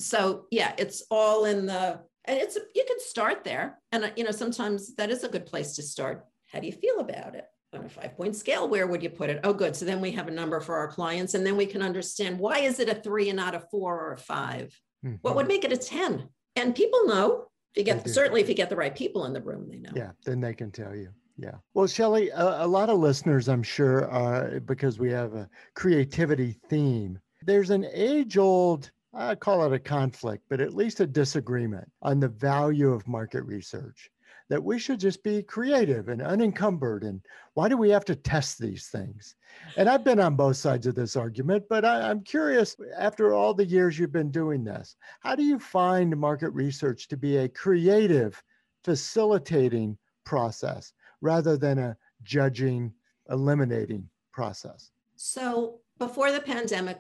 So 0.01 0.47
yeah, 0.51 0.73
it's 0.79 1.03
all 1.11 1.45
in 1.45 1.67
the 1.67 2.01
and 2.25 2.39
it's 2.39 2.57
you 2.75 2.85
can 2.87 3.01
start 3.01 3.43
there. 3.45 3.81
And 3.91 4.13
you 4.17 4.25
know, 4.25 4.31
sometimes 4.31 4.95
that 4.97 5.11
is 5.11 5.25
a 5.25 5.29
good 5.29 5.47
place 5.47 5.75
to 5.77 5.83
start. 5.83 6.25
How 6.47 6.61
do 6.61 6.67
you 6.67 6.73
feel 6.73 7.01
about 7.01 7.35
it? 7.35 7.45
On 7.75 7.85
a 7.85 7.89
five 7.89 8.17
point 8.17 8.35
scale, 8.35 8.69
where 8.69 8.87
would 8.87 9.03
you 9.03 9.11
put 9.11 9.31
it? 9.31 9.41
Oh, 9.45 9.53
good. 9.53 9.77
So 9.77 9.85
then 9.85 10.01
we 10.01 10.11
have 10.13 10.29
a 10.29 10.33
number 10.33 10.61
for 10.61 10.77
our 10.77 10.89
clients, 10.89 11.35
and 11.35 11.45
then 11.45 11.57
we 11.57 11.67
can 11.67 11.83
understand 11.83 12.39
why 12.39 12.61
is 12.61 12.81
it 12.81 12.89
a 12.89 12.95
three 12.95 13.29
and 13.29 13.37
not 13.37 13.55
a 13.55 13.61
four 13.61 13.99
or 14.01 14.13
a 14.13 14.19
5 14.19 14.81
mm-hmm. 15.05 15.17
What 15.23 15.37
would 15.37 15.49
make 15.49 15.65
it 15.65 15.73
a 15.73 15.77
10? 15.77 16.29
And 16.57 16.75
people 16.75 17.07
know 17.07 17.47
if 17.75 17.79
you 17.79 17.85
get 17.85 18.09
certainly 18.09 18.41
if 18.41 18.49
you 18.49 18.55
get 18.55 18.71
the 18.71 18.77
right 18.77 18.95
people 18.95 19.27
in 19.27 19.33
the 19.33 19.43
room, 19.43 19.69
they 19.69 19.79
know. 19.79 19.91
Yeah, 19.95 20.11
then 20.25 20.41
they 20.41 20.55
can 20.55 20.71
tell 20.71 20.95
you. 20.95 21.11
Yeah. 21.37 21.57
Well, 21.75 21.87
Shelly, 21.87 22.31
a, 22.31 22.65
a 22.65 22.67
lot 22.67 22.89
of 22.89 22.99
listeners, 22.99 23.49
I'm 23.49 23.63
sure, 23.63 24.13
uh, 24.13 24.59
because 24.61 24.99
we 24.99 25.13
have 25.13 25.35
a 25.35 25.49
creativity 25.75 26.59
theme, 26.69 27.21
there's 27.43 27.71
an 27.71 27.87
age 27.93 28.39
old 28.39 28.91
I 29.15 29.35
call 29.35 29.65
it 29.65 29.73
a 29.73 29.79
conflict, 29.79 30.45
but 30.49 30.61
at 30.61 30.75
least 30.75 31.01
a 31.01 31.07
disagreement 31.07 31.91
on 32.03 32.21
the 32.21 32.29
value 32.29 32.93
of 32.93 33.09
market 33.09 33.43
research 33.45 34.11
that 34.49 34.63
we 34.63 34.79
should 34.79 34.99
just 34.99 35.23
be 35.23 35.43
creative 35.43 36.09
and 36.09 36.23
unencumbered. 36.23 37.05
And 37.05 37.21
why 37.55 37.69
do 37.69 37.77
we 37.77 37.91
have 37.91 38.05
to 38.07 38.15
test 38.15 38.59
these 38.59 38.89
things? 38.89 39.35
And 39.77 39.89
I've 39.89 40.05
been 40.05 40.21
on 40.21 40.37
both 40.37 40.57
sides 40.57 40.87
of 40.87 40.95
this 40.95 41.17
argument, 41.17 41.65
but 41.69 41.85
I, 41.85 42.11
am 42.11 42.23
curious 42.23 42.77
after 42.97 43.35
all 43.35 43.53
the 43.53 43.65
years 43.65 43.99
you've 43.99 44.13
been 44.13 44.31
doing 44.31 44.65
this, 44.65 44.97
how 45.21 45.35
do 45.35 45.43
you 45.43 45.59
find 45.59 46.17
market 46.17 46.51
research 46.51 47.09
to 47.09 47.17
be 47.17 47.39
a 47.39 47.49
creative, 47.49 48.43
facilitating 48.85 49.99
process 50.25 50.93
rather 51.21 51.57
than 51.57 51.79
a 51.79 51.97
judging, 52.23 52.93
eliminating 53.29 54.09
process? 54.33 54.91
So 55.17 55.81
before 55.99 56.33
the 56.33 56.41
pandemic, 56.41 56.99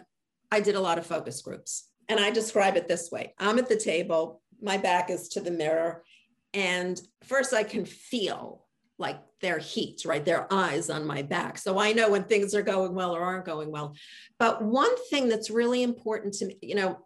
I 0.50 0.61
did 0.61 0.74
a 0.74 0.80
lot 0.80 0.98
of 0.98 1.06
focus 1.06 1.40
groups. 1.40 1.88
And 2.11 2.18
I 2.18 2.30
describe 2.30 2.76
it 2.76 2.88
this 2.88 3.11
way 3.11 3.34
I'm 3.38 3.58
at 3.58 3.68
the 3.68 3.76
table, 3.76 4.42
my 4.61 4.76
back 4.76 5.11
is 5.11 5.28
to 5.30 5.40
the 5.40 5.50
mirror, 5.50 6.04
and 6.54 7.00
first, 7.24 7.52
I 7.52 7.62
can 7.62 7.84
feel 7.84 8.64
like 8.98 9.20
their 9.40 9.58
heat, 9.58 10.02
right? 10.04 10.24
Their 10.24 10.52
eyes 10.52 10.90
on 10.90 11.06
my 11.06 11.22
back. 11.22 11.58
So 11.58 11.78
I 11.78 11.92
know 11.92 12.11
when 12.11 12.24
things 12.24 12.54
are 12.54 12.62
going 12.62 12.94
well 12.94 13.14
or 13.14 13.22
aren't 13.22 13.44
going 13.44 13.70
well. 13.70 13.94
But 14.38 14.62
one 14.62 14.90
thing 15.08 15.28
that's 15.28 15.50
really 15.50 15.82
important 15.82 16.34
to 16.34 16.46
me, 16.46 16.58
you 16.61 16.74
know, 16.74 16.98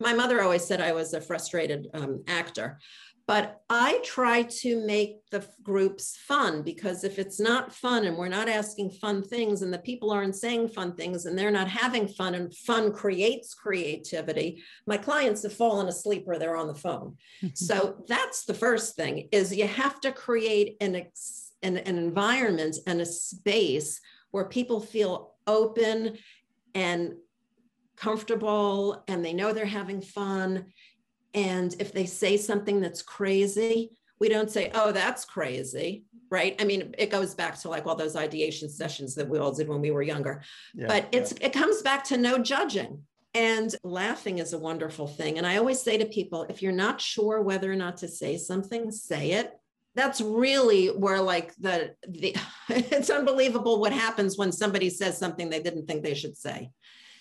my 0.00 0.12
mother 0.12 0.42
always 0.42 0.64
said 0.64 0.80
I 0.80 0.92
was 0.92 1.14
a 1.14 1.20
frustrated 1.20 1.88
um, 1.94 2.24
actor. 2.28 2.78
But 3.26 3.62
I 3.70 4.00
try 4.04 4.42
to 4.42 4.84
make 4.84 5.20
the 5.30 5.46
groups 5.62 6.16
fun 6.16 6.62
because 6.62 7.04
if 7.04 7.18
it's 7.18 7.40
not 7.40 7.74
fun 7.74 8.04
and 8.04 8.18
we're 8.18 8.28
not 8.28 8.50
asking 8.50 8.90
fun 8.90 9.22
things 9.22 9.62
and 9.62 9.72
the 9.72 9.78
people 9.78 10.10
aren't 10.10 10.36
saying 10.36 10.68
fun 10.68 10.94
things 10.94 11.24
and 11.24 11.38
they're 11.38 11.50
not 11.50 11.68
having 11.68 12.06
fun 12.06 12.34
and 12.34 12.54
fun 12.54 12.92
creates 12.92 13.54
creativity, 13.54 14.62
my 14.86 14.98
clients 14.98 15.42
have 15.42 15.54
fallen 15.54 15.88
asleep 15.88 16.24
or 16.26 16.38
they're 16.38 16.56
on 16.56 16.66
the 16.66 16.74
phone. 16.74 17.16
so 17.54 18.04
that's 18.06 18.44
the 18.44 18.54
first 18.54 18.94
thing 18.94 19.28
is 19.32 19.56
you 19.56 19.66
have 19.66 20.00
to 20.02 20.12
create 20.12 20.76
an, 20.82 20.94
an, 21.62 21.78
an 21.78 21.96
environment 21.96 22.76
and 22.86 23.00
a 23.00 23.06
space 23.06 24.02
where 24.32 24.44
people 24.44 24.80
feel 24.80 25.32
open 25.46 26.18
and 26.74 27.14
comfortable 27.96 29.02
and 29.08 29.24
they 29.24 29.32
know 29.32 29.52
they're 29.52 29.64
having 29.64 30.02
fun 30.02 30.66
and 31.34 31.74
if 31.80 31.92
they 31.92 32.06
say 32.06 32.36
something 32.36 32.80
that's 32.80 33.02
crazy, 33.02 33.90
we 34.20 34.28
don't 34.28 34.50
say, 34.50 34.70
oh, 34.74 34.92
that's 34.92 35.24
crazy, 35.24 36.04
right? 36.30 36.54
I 36.60 36.64
mean, 36.64 36.94
it 36.96 37.10
goes 37.10 37.34
back 37.34 37.58
to 37.60 37.68
like 37.68 37.86
all 37.86 37.96
those 37.96 38.16
ideation 38.16 38.68
sessions 38.68 39.14
that 39.16 39.28
we 39.28 39.38
all 39.38 39.52
did 39.52 39.68
when 39.68 39.80
we 39.80 39.90
were 39.90 40.02
younger. 40.02 40.42
Yeah, 40.74 40.86
but 40.86 41.08
it's 41.12 41.32
yeah. 41.32 41.48
it 41.48 41.52
comes 41.52 41.82
back 41.82 42.04
to 42.04 42.16
no 42.16 42.38
judging. 42.38 43.02
And 43.36 43.74
laughing 43.82 44.38
is 44.38 44.52
a 44.52 44.58
wonderful 44.58 45.08
thing. 45.08 45.38
And 45.38 45.46
I 45.46 45.56
always 45.56 45.82
say 45.82 45.98
to 45.98 46.06
people, 46.06 46.46
if 46.48 46.62
you're 46.62 46.70
not 46.70 47.00
sure 47.00 47.42
whether 47.42 47.70
or 47.70 47.74
not 47.74 47.96
to 47.98 48.08
say 48.08 48.36
something, 48.36 48.92
say 48.92 49.32
it. 49.32 49.52
That's 49.96 50.20
really 50.20 50.86
where 50.88 51.20
like 51.20 51.52
the 51.56 51.94
the 52.08 52.36
it's 52.68 53.10
unbelievable 53.10 53.80
what 53.80 53.92
happens 53.92 54.38
when 54.38 54.52
somebody 54.52 54.88
says 54.90 55.18
something 55.18 55.50
they 55.50 55.62
didn't 55.62 55.86
think 55.86 56.04
they 56.04 56.14
should 56.14 56.36
say. 56.36 56.70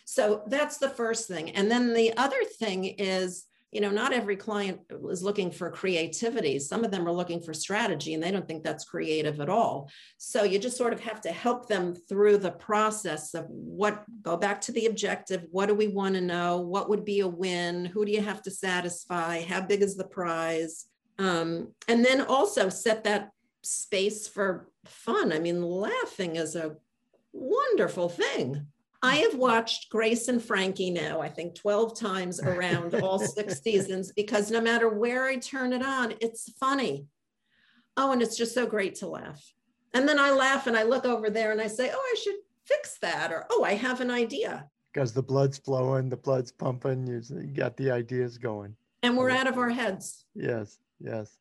So 0.06 0.44
that's 0.48 0.78
the 0.78 0.90
first 0.90 1.28
thing. 1.28 1.52
And 1.52 1.72
then 1.72 1.94
the 1.94 2.16
other 2.18 2.44
thing 2.60 2.86
is 2.86 3.46
you 3.74 3.82
know, 3.82 3.90
not 3.90 4.14
every 4.14 4.36
client 4.36 4.80
is 5.10 5.24
looking 5.24 5.50
for 5.50 5.72
creativity. 5.72 6.60
Some 6.60 6.86
of 6.86 6.92
them 6.92 7.08
are 7.08 7.12
looking 7.12 7.42
for 7.42 7.54
strategy 7.54 8.14
and 8.14 8.22
they 8.22 8.30
don't 8.30 8.48
think 8.48 8.64
that's 8.64 8.86
creative 8.86 9.40
at 9.40 9.50
all. 9.50 9.90
So 10.18 10.44
you 10.44 10.60
just 10.60 10.78
sort 10.78 10.94
of 10.94 11.00
have 11.00 11.22
to 11.22 11.32
help 11.32 11.68
them 11.68 11.96
through 11.96 12.38
the 12.38 12.52
process 12.52 13.34
of 13.34 13.46
what, 13.50 14.04
go 14.22 14.38
back 14.38 14.62
to 14.62 14.72
the 14.72 14.86
objective. 14.86 15.48
What 15.50 15.66
do 15.66 15.74
we 15.74 15.88
want 15.88 16.14
to 16.14 16.22
know? 16.22 16.62
What 16.62 16.88
would 16.90 17.04
be 17.04 17.22
a 17.22 17.28
win? 17.28 17.86
Who 17.86 18.06
do 18.06 18.12
you 18.12 18.22
have 18.22 18.44
to 18.44 18.52
satisfy? 18.52 19.42
How 19.42 19.62
big 19.62 19.82
is 19.82 19.96
the 19.96 20.08
prize? 20.08 20.86
Um, 21.18 21.74
and 21.88 22.06
then 22.06 22.22
also 22.22 22.70
set 22.70 23.04
that 23.06 23.32
space 23.64 24.28
for 24.28 24.70
fun. 24.86 25.34
I 25.34 25.40
mean, 25.40 25.64
laughing 25.64 26.36
is 26.36 26.56
a 26.56 26.76
wonderful 27.32 28.10
thing. 28.10 28.68
I 29.04 29.18
have 29.18 29.36
watched 29.36 29.90
Grace 29.90 30.30
and 30.30 30.42
Frankie 30.42 30.90
now, 30.90 31.20
I 31.20 31.28
think 31.28 31.56
12 31.56 32.00
times 32.00 32.40
around 32.40 32.96
all 32.96 33.20
six 33.20 33.60
seasons 33.62 34.14
because 34.14 34.50
no 34.50 34.62
matter 34.62 34.88
where 34.88 35.26
I 35.26 35.36
turn 35.36 35.74
it 35.74 35.84
on, 35.84 36.14
it's 36.22 36.50
funny. 36.58 37.08
Oh, 37.98 38.14
and 38.14 38.22
it's 38.22 38.38
just 38.38 38.54
so 38.54 38.66
great 38.66 38.96
to 38.96 39.08
laugh. 39.08 39.44
And 39.94 40.08
then 40.08 40.20
I 40.20 40.32
laugh 40.32 40.68
and 40.68 40.78
I 40.78 40.84
look 40.84 41.04
over 41.06 41.30
there 41.30 41.52
and 41.52 41.60
I 41.60 41.68
say, 41.68 41.92
oh, 41.94 42.00
I 42.00 42.16
should 42.24 42.36
fix 42.66 42.98
that. 43.00 43.34
Or, 43.34 43.46
oh, 43.50 43.66
I 43.66 43.74
have 43.74 44.00
an 44.00 44.10
idea. 44.10 44.70
Because 44.94 45.12
the 45.12 45.22
blood's 45.22 45.58
flowing, 45.58 46.08
the 46.08 46.16
blood's 46.16 46.54
pumping, 46.54 47.06
you 47.06 47.22
got 47.48 47.76
the 47.76 47.92
ideas 47.92 48.38
going. 48.38 48.74
And 49.04 49.18
we're 49.18 49.32
out 49.32 49.48
of 49.48 49.58
our 49.58 49.70
heads. 49.70 50.24
Yes, 50.34 50.80
yes. 51.02 51.38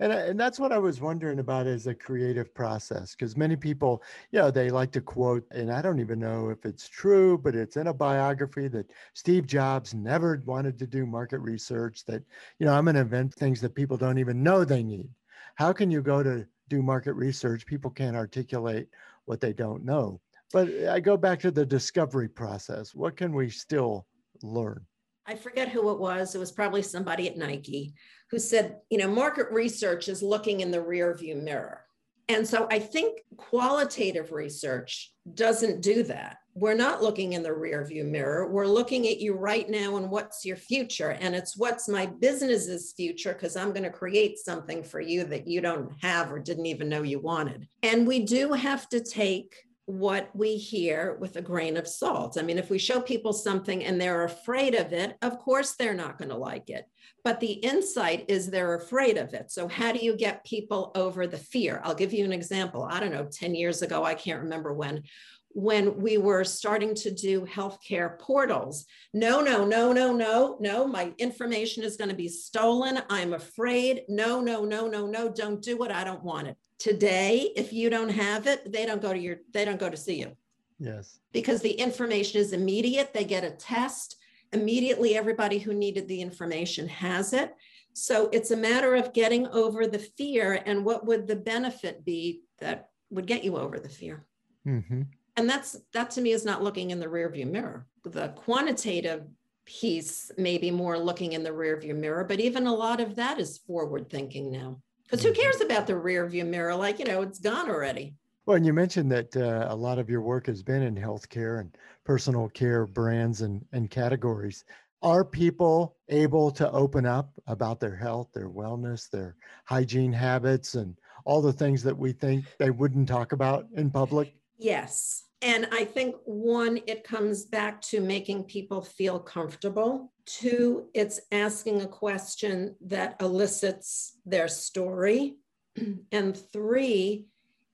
And, 0.00 0.12
and 0.12 0.38
that's 0.38 0.58
what 0.58 0.72
I 0.72 0.78
was 0.78 1.00
wondering 1.00 1.38
about 1.38 1.66
as 1.66 1.86
a 1.86 1.94
creative 1.94 2.54
process, 2.54 3.14
because 3.14 3.36
many 3.36 3.56
people, 3.56 4.02
you 4.32 4.38
know, 4.40 4.50
they 4.50 4.70
like 4.70 4.90
to 4.92 5.00
quote, 5.00 5.44
and 5.50 5.70
I 5.70 5.82
don't 5.82 6.00
even 6.00 6.18
know 6.18 6.50
if 6.50 6.64
it's 6.64 6.88
true, 6.88 7.38
but 7.38 7.54
it's 7.54 7.76
in 7.76 7.88
a 7.88 7.94
biography 7.94 8.68
that 8.68 8.90
Steve 9.14 9.46
Jobs 9.46 9.94
never 9.94 10.42
wanted 10.46 10.78
to 10.78 10.86
do 10.86 11.06
market 11.06 11.38
research, 11.38 12.04
that, 12.06 12.22
you 12.58 12.66
know, 12.66 12.72
I'm 12.72 12.84
going 12.84 12.94
to 12.94 13.02
invent 13.02 13.34
things 13.34 13.60
that 13.60 13.74
people 13.74 13.96
don't 13.96 14.18
even 14.18 14.42
know 14.42 14.64
they 14.64 14.82
need. 14.82 15.08
How 15.56 15.72
can 15.72 15.90
you 15.90 16.02
go 16.02 16.22
to 16.22 16.46
do 16.68 16.82
market 16.82 17.12
research? 17.14 17.66
People 17.66 17.90
can't 17.90 18.16
articulate 18.16 18.88
what 19.26 19.40
they 19.40 19.52
don't 19.52 19.84
know. 19.84 20.20
But 20.52 20.68
I 20.88 21.00
go 21.00 21.16
back 21.16 21.40
to 21.40 21.50
the 21.50 21.66
discovery 21.66 22.28
process. 22.28 22.94
What 22.94 23.16
can 23.16 23.32
we 23.32 23.50
still 23.50 24.06
learn? 24.42 24.86
I 25.26 25.34
forget 25.36 25.68
who 25.68 25.90
it 25.90 25.98
was. 25.98 26.34
It 26.34 26.38
was 26.38 26.52
probably 26.52 26.82
somebody 26.82 27.28
at 27.28 27.36
Nike 27.36 27.94
who 28.30 28.38
said, 28.38 28.78
you 28.90 28.98
know, 28.98 29.08
market 29.08 29.50
research 29.50 30.08
is 30.08 30.22
looking 30.22 30.60
in 30.60 30.70
the 30.70 30.82
rear 30.82 31.14
view 31.16 31.36
mirror. 31.36 31.84
And 32.28 32.46
so 32.46 32.66
I 32.70 32.78
think 32.78 33.20
qualitative 33.36 34.32
research 34.32 35.12
doesn't 35.34 35.82
do 35.82 36.02
that. 36.04 36.38
We're 36.54 36.74
not 36.74 37.02
looking 37.02 37.32
in 37.32 37.42
the 37.42 37.52
rear 37.52 37.84
view 37.84 38.04
mirror. 38.04 38.50
We're 38.50 38.66
looking 38.66 39.06
at 39.08 39.18
you 39.18 39.34
right 39.34 39.68
now 39.68 39.96
and 39.96 40.10
what's 40.10 40.44
your 40.44 40.56
future. 40.56 41.10
And 41.20 41.34
it's 41.34 41.56
what's 41.56 41.88
my 41.88 42.06
business's 42.06 42.92
future 42.96 43.32
because 43.32 43.56
I'm 43.56 43.70
going 43.70 43.82
to 43.82 43.90
create 43.90 44.38
something 44.38 44.82
for 44.82 45.00
you 45.00 45.24
that 45.24 45.48
you 45.48 45.60
don't 45.60 45.92
have 46.00 46.32
or 46.32 46.38
didn't 46.38 46.66
even 46.66 46.88
know 46.88 47.02
you 47.02 47.18
wanted. 47.18 47.68
And 47.82 48.06
we 48.06 48.20
do 48.20 48.52
have 48.52 48.88
to 48.90 49.00
take 49.00 49.54
what 49.86 50.30
we 50.34 50.56
hear 50.56 51.16
with 51.20 51.36
a 51.36 51.42
grain 51.42 51.76
of 51.76 51.86
salt. 51.86 52.38
I 52.38 52.42
mean, 52.42 52.58
if 52.58 52.70
we 52.70 52.78
show 52.78 53.00
people 53.00 53.32
something 53.32 53.84
and 53.84 54.00
they're 54.00 54.24
afraid 54.24 54.74
of 54.74 54.92
it, 54.92 55.16
of 55.20 55.38
course 55.38 55.72
they're 55.72 55.94
not 55.94 56.16
going 56.16 56.30
to 56.30 56.36
like 56.36 56.70
it. 56.70 56.86
But 57.22 57.40
the 57.40 57.52
insight 57.52 58.24
is 58.28 58.50
they're 58.50 58.74
afraid 58.74 59.18
of 59.18 59.34
it. 59.34 59.50
So, 59.50 59.68
how 59.68 59.92
do 59.92 59.98
you 59.98 60.16
get 60.16 60.44
people 60.44 60.90
over 60.94 61.26
the 61.26 61.38
fear? 61.38 61.80
I'll 61.84 61.94
give 61.94 62.12
you 62.12 62.24
an 62.24 62.32
example. 62.32 62.86
I 62.90 63.00
don't 63.00 63.12
know, 63.12 63.28
10 63.30 63.54
years 63.54 63.82
ago, 63.82 64.04
I 64.04 64.14
can't 64.14 64.42
remember 64.42 64.72
when, 64.72 65.02
when 65.50 66.00
we 66.00 66.18
were 66.18 66.44
starting 66.44 66.94
to 66.96 67.10
do 67.10 67.42
healthcare 67.42 68.18
portals. 68.18 68.86
No, 69.12 69.40
no, 69.40 69.64
no, 69.64 69.92
no, 69.92 70.12
no, 70.12 70.56
no, 70.60 70.86
my 70.86 71.12
information 71.18 71.82
is 71.82 71.96
going 71.96 72.10
to 72.10 72.16
be 72.16 72.28
stolen. 72.28 73.00
I'm 73.10 73.34
afraid. 73.34 74.02
No, 74.08 74.40
no, 74.40 74.64
no, 74.64 74.86
no, 74.86 75.06
no, 75.06 75.30
don't 75.30 75.62
do 75.62 75.82
it. 75.84 75.90
I 75.90 76.04
don't 76.04 76.24
want 76.24 76.48
it 76.48 76.56
today 76.78 77.50
if 77.56 77.72
you 77.72 77.88
don't 77.88 78.10
have 78.10 78.46
it 78.46 78.70
they 78.72 78.84
don't 78.84 79.02
go 79.02 79.12
to 79.12 79.18
your 79.18 79.38
they 79.52 79.64
don't 79.64 79.80
go 79.80 79.90
to 79.90 79.96
see 79.96 80.20
you. 80.20 80.36
Yes. 80.78 81.20
Because 81.32 81.60
the 81.62 81.72
information 81.72 82.40
is 82.40 82.52
immediate 82.52 83.12
they 83.12 83.24
get 83.24 83.44
a 83.44 83.50
test 83.50 84.16
immediately 84.52 85.16
everybody 85.16 85.58
who 85.58 85.74
needed 85.74 86.06
the 86.06 86.20
information 86.20 86.86
has 86.88 87.32
it. 87.32 87.54
So 87.92 88.28
it's 88.32 88.50
a 88.50 88.56
matter 88.56 88.94
of 88.94 89.12
getting 89.12 89.46
over 89.48 89.86
the 89.86 89.98
fear 89.98 90.62
and 90.66 90.84
what 90.84 91.06
would 91.06 91.26
the 91.26 91.36
benefit 91.36 92.04
be 92.04 92.42
that 92.58 92.90
would 93.10 93.26
get 93.26 93.44
you 93.44 93.56
over 93.56 93.78
the 93.78 93.88
fear? 93.88 94.26
Mm-hmm. 94.66 95.02
and 95.36 95.50
that's 95.50 95.76
that 95.92 96.10
to 96.12 96.22
me 96.22 96.30
is 96.30 96.46
not 96.46 96.62
looking 96.62 96.90
in 96.90 96.98
the 96.98 97.06
rearview 97.06 97.46
mirror. 97.50 97.86
The 98.04 98.28
quantitative 98.28 99.26
piece 99.66 100.30
may 100.38 100.56
be 100.56 100.70
more 100.70 100.98
looking 100.98 101.32
in 101.32 101.42
the 101.42 101.50
rearview 101.50 101.94
mirror 101.94 102.24
but 102.24 102.40
even 102.40 102.66
a 102.66 102.74
lot 102.74 103.00
of 103.00 103.16
that 103.16 103.38
is 103.38 103.58
forward 103.58 104.08
thinking 104.08 104.50
now 104.50 104.80
because 105.04 105.24
who 105.24 105.32
cares 105.32 105.60
about 105.60 105.86
the 105.86 105.96
rear 105.96 106.26
view 106.26 106.44
mirror? 106.44 106.74
Like, 106.74 106.98
you 106.98 107.04
know, 107.04 107.22
it's 107.22 107.38
gone 107.38 107.68
already. 107.68 108.14
Well, 108.46 108.56
and 108.56 108.66
you 108.66 108.72
mentioned 108.72 109.10
that 109.12 109.34
uh, 109.36 109.66
a 109.70 109.76
lot 109.76 109.98
of 109.98 110.10
your 110.10 110.20
work 110.20 110.46
has 110.46 110.62
been 110.62 110.82
in 110.82 110.94
healthcare 110.94 111.60
and 111.60 111.76
personal 112.04 112.48
care 112.50 112.86
brands 112.86 113.40
and, 113.40 113.64
and 113.72 113.90
categories. 113.90 114.64
Are 115.02 115.24
people 115.24 115.96
able 116.08 116.50
to 116.52 116.70
open 116.70 117.06
up 117.06 117.30
about 117.46 117.80
their 117.80 117.96
health, 117.96 118.28
their 118.34 118.50
wellness, 118.50 119.08
their 119.10 119.36
hygiene 119.64 120.12
habits, 120.12 120.74
and 120.74 120.96
all 121.24 121.40
the 121.40 121.52
things 121.52 121.82
that 121.82 121.96
we 121.96 122.12
think 122.12 122.44
they 122.58 122.70
wouldn't 122.70 123.08
talk 123.08 123.32
about 123.32 123.66
in 123.76 123.90
public? 123.90 124.34
Yes. 124.58 125.24
And 125.44 125.68
I 125.72 125.84
think 125.84 126.16
one, 126.24 126.80
it 126.86 127.04
comes 127.04 127.44
back 127.44 127.82
to 127.82 128.00
making 128.00 128.44
people 128.44 128.80
feel 128.80 129.20
comfortable. 129.20 130.10
Two, 130.24 130.86
it's 130.94 131.20
asking 131.30 131.82
a 131.82 131.86
question 131.86 132.76
that 132.86 133.16
elicits 133.20 134.16
their 134.24 134.48
story. 134.48 135.36
And 136.12 136.36
three, 136.52 137.26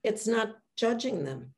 it's 0.03 0.27
not 0.27 0.57
judging 0.75 1.23
them. 1.23 1.53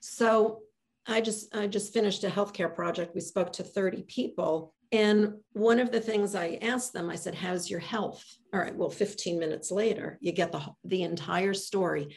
So 0.00 0.60
I 1.06 1.20
just 1.20 1.54
I 1.54 1.66
just 1.66 1.92
finished 1.92 2.24
a 2.24 2.28
healthcare 2.28 2.74
project. 2.74 3.14
We 3.14 3.20
spoke 3.20 3.52
to 3.54 3.64
30 3.64 4.04
people. 4.04 4.72
And 4.92 5.34
one 5.52 5.78
of 5.78 5.92
the 5.92 6.00
things 6.00 6.34
I 6.34 6.58
asked 6.62 6.92
them, 6.92 7.10
I 7.10 7.16
said, 7.16 7.34
How's 7.34 7.68
your 7.68 7.80
health? 7.80 8.24
All 8.54 8.60
right, 8.60 8.74
well, 8.74 8.90
15 8.90 9.38
minutes 9.38 9.70
later, 9.70 10.18
you 10.20 10.32
get 10.32 10.52
the, 10.52 10.62
the 10.84 11.02
entire 11.02 11.54
story. 11.54 12.16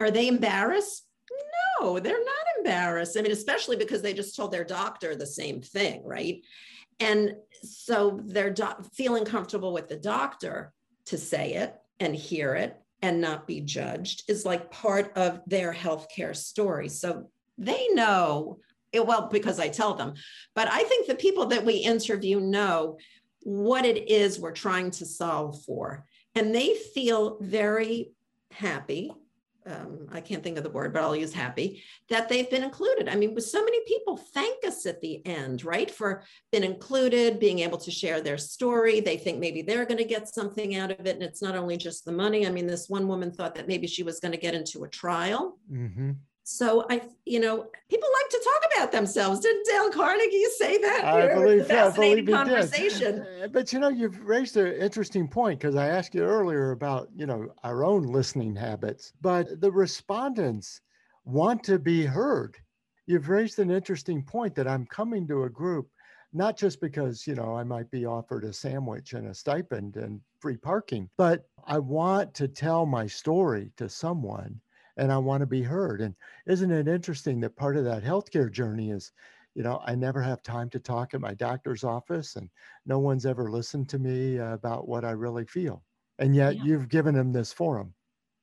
Are 0.00 0.10
they 0.10 0.26
embarrassed? 0.26 1.06
No, 1.80 1.98
they're 1.98 2.24
not 2.24 2.41
embarrassed. 2.62 3.16
I 3.18 3.22
mean, 3.22 3.32
especially 3.32 3.76
because 3.76 4.02
they 4.02 4.14
just 4.14 4.36
told 4.36 4.52
their 4.52 4.64
doctor 4.64 5.14
the 5.14 5.26
same 5.26 5.60
thing, 5.60 6.02
right? 6.04 6.42
And 7.00 7.34
so 7.62 8.20
they're 8.24 8.52
do- 8.52 8.66
feeling 8.94 9.24
comfortable 9.24 9.72
with 9.72 9.88
the 9.88 9.96
doctor 9.96 10.72
to 11.06 11.18
say 11.18 11.54
it 11.54 11.74
and 12.00 12.14
hear 12.14 12.54
it 12.54 12.76
and 13.00 13.20
not 13.20 13.46
be 13.46 13.60
judged 13.60 14.24
is 14.28 14.44
like 14.44 14.70
part 14.70 15.12
of 15.16 15.40
their 15.46 15.72
healthcare 15.72 16.36
story. 16.36 16.88
So 16.88 17.30
they 17.58 17.88
know 17.88 18.58
it 18.92 19.04
well 19.04 19.28
because 19.30 19.58
I 19.58 19.68
tell 19.68 19.94
them. 19.94 20.14
But 20.54 20.68
I 20.70 20.84
think 20.84 21.06
the 21.06 21.14
people 21.14 21.46
that 21.46 21.64
we 21.64 21.74
interview 21.74 22.38
know 22.38 22.98
what 23.42 23.84
it 23.84 24.08
is 24.08 24.38
we're 24.38 24.52
trying 24.52 24.92
to 24.92 25.06
solve 25.06 25.64
for. 25.64 26.04
And 26.34 26.54
they 26.54 26.74
feel 26.94 27.38
very 27.40 28.12
happy 28.52 29.12
um, 29.66 30.06
I 30.10 30.20
can't 30.20 30.42
think 30.42 30.56
of 30.56 30.64
the 30.64 30.70
word, 30.70 30.92
but 30.92 31.02
I'll 31.02 31.14
use 31.14 31.32
happy 31.32 31.82
that 32.08 32.28
they've 32.28 32.50
been 32.50 32.64
included. 32.64 33.08
I 33.08 33.14
mean, 33.14 33.34
with 33.34 33.44
so 33.44 33.64
many 33.64 33.78
people 33.86 34.16
thank 34.16 34.64
us 34.64 34.86
at 34.86 35.00
the 35.00 35.24
end, 35.26 35.64
right, 35.64 35.90
for 35.90 36.24
being 36.50 36.64
included, 36.64 37.38
being 37.38 37.60
able 37.60 37.78
to 37.78 37.90
share 37.90 38.20
their 38.20 38.38
story. 38.38 39.00
They 39.00 39.16
think 39.16 39.38
maybe 39.38 39.62
they're 39.62 39.86
going 39.86 39.98
to 39.98 40.04
get 40.04 40.28
something 40.28 40.76
out 40.76 40.90
of 40.90 41.06
it, 41.06 41.14
and 41.14 41.22
it's 41.22 41.42
not 41.42 41.56
only 41.56 41.76
just 41.76 42.04
the 42.04 42.12
money. 42.12 42.46
I 42.46 42.50
mean, 42.50 42.66
this 42.66 42.88
one 42.88 43.06
woman 43.06 43.30
thought 43.30 43.54
that 43.54 43.68
maybe 43.68 43.86
she 43.86 44.02
was 44.02 44.20
going 44.20 44.32
to 44.32 44.38
get 44.38 44.54
into 44.54 44.84
a 44.84 44.88
trial. 44.88 45.58
Mm-hmm. 45.72 46.12
So 46.44 46.84
I, 46.90 47.02
you 47.24 47.38
know, 47.38 47.66
people 47.88 48.08
like 48.12 48.30
to 48.30 48.40
talk 48.44 48.72
about 48.74 48.92
themselves. 48.92 49.40
Didn't 49.40 49.66
Dale 49.66 49.90
Carnegie 49.90 50.44
say 50.56 50.78
that? 50.78 51.04
I 51.04 51.24
You're 51.24 51.34
believe, 51.34 52.28
yeah, 52.28 52.36
conversation. 52.36 53.24
Did. 53.24 53.52
But 53.52 53.72
you 53.72 53.78
know, 53.78 53.88
you've 53.88 54.20
raised 54.24 54.56
an 54.56 54.72
interesting 54.74 55.28
point 55.28 55.60
because 55.60 55.76
I 55.76 55.88
asked 55.88 56.14
you 56.14 56.22
earlier 56.22 56.72
about 56.72 57.08
you 57.14 57.26
know 57.26 57.52
our 57.62 57.84
own 57.84 58.02
listening 58.02 58.56
habits, 58.56 59.12
but 59.20 59.60
the 59.60 59.70
respondents 59.70 60.80
want 61.24 61.62
to 61.64 61.78
be 61.78 62.04
heard. 62.04 62.56
You've 63.06 63.28
raised 63.28 63.58
an 63.58 63.70
interesting 63.70 64.22
point 64.22 64.54
that 64.56 64.68
I'm 64.68 64.86
coming 64.86 65.28
to 65.28 65.44
a 65.44 65.50
group 65.50 65.88
not 66.32 66.56
just 66.56 66.80
because 66.80 67.26
you 67.26 67.34
know 67.34 67.54
I 67.54 67.62
might 67.62 67.90
be 67.90 68.06
offered 68.06 68.44
a 68.44 68.52
sandwich 68.52 69.12
and 69.12 69.28
a 69.28 69.34
stipend 69.34 69.96
and 69.96 70.20
free 70.40 70.56
parking, 70.56 71.08
but 71.16 71.44
I 71.66 71.78
want 71.78 72.34
to 72.34 72.48
tell 72.48 72.86
my 72.86 73.06
story 73.06 73.70
to 73.76 73.88
someone 73.88 74.60
and 74.96 75.12
I 75.12 75.18
want 75.18 75.40
to 75.40 75.46
be 75.46 75.62
heard. 75.62 76.00
And 76.00 76.14
isn't 76.46 76.70
it 76.70 76.88
interesting 76.88 77.40
that 77.40 77.56
part 77.56 77.76
of 77.76 77.84
that 77.84 78.04
healthcare 78.04 78.50
journey 78.50 78.90
is, 78.90 79.12
you 79.54 79.62
know, 79.62 79.82
I 79.84 79.94
never 79.94 80.22
have 80.22 80.42
time 80.42 80.70
to 80.70 80.78
talk 80.78 81.14
at 81.14 81.20
my 81.20 81.34
doctor's 81.34 81.84
office, 81.84 82.36
and 82.36 82.48
no 82.86 82.98
one's 82.98 83.26
ever 83.26 83.50
listened 83.50 83.88
to 83.90 83.98
me 83.98 84.38
about 84.38 84.88
what 84.88 85.04
I 85.04 85.10
really 85.10 85.44
feel. 85.44 85.82
And 86.18 86.34
yet 86.34 86.56
yeah. 86.56 86.64
you've 86.64 86.88
given 86.88 87.14
them 87.14 87.32
this 87.32 87.52
forum. 87.52 87.94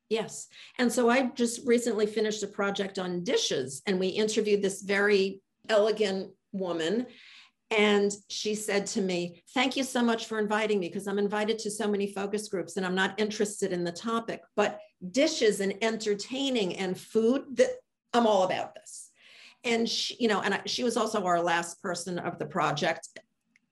Yes. 0.09 0.47
And 0.77 0.91
so 0.91 1.09
I 1.09 1.27
just 1.35 1.65
recently 1.65 2.05
finished 2.05 2.43
a 2.43 2.47
project 2.47 2.99
on 2.99 3.23
dishes, 3.23 3.81
and 3.85 3.99
we 3.99 4.07
interviewed 4.07 4.61
this 4.61 4.81
very 4.81 5.41
elegant 5.67 6.31
woman 6.51 7.05
and 7.71 8.11
she 8.29 8.55
said 8.55 8.87
to 8.87 9.01
me, 9.01 9.43
Thank 9.53 9.77
you 9.77 9.83
so 9.83 10.01
much 10.01 10.25
for 10.25 10.39
inviting 10.39 10.79
me 10.79 10.87
because 10.87 11.07
I'm 11.07 11.19
invited 11.19 11.59
to 11.59 11.71
so 11.71 11.87
many 11.87 12.11
focus 12.11 12.49
groups 12.49 12.77
and 12.77 12.85
I'm 12.85 12.95
not 12.95 13.19
interested 13.19 13.71
in 13.71 13.83
the 13.83 13.91
topic, 13.91 14.41
but 14.55 14.79
dishes 15.11 15.59
and 15.59 15.75
entertaining 15.81 16.75
and 16.75 16.99
food, 16.99 17.43
that 17.53 17.71
I'm 18.13 18.27
all 18.27 18.43
about 18.43 18.75
this. 18.75 19.09
And 19.63 19.87
she, 19.87 20.15
you 20.19 20.27
know, 20.27 20.41
and 20.41 20.53
I, 20.55 20.61
she 20.65 20.83
was 20.83 20.97
also 20.97 21.23
our 21.25 21.41
last 21.41 21.81
person 21.81 22.17
of 22.19 22.39
the 22.39 22.45
project. 22.45 23.07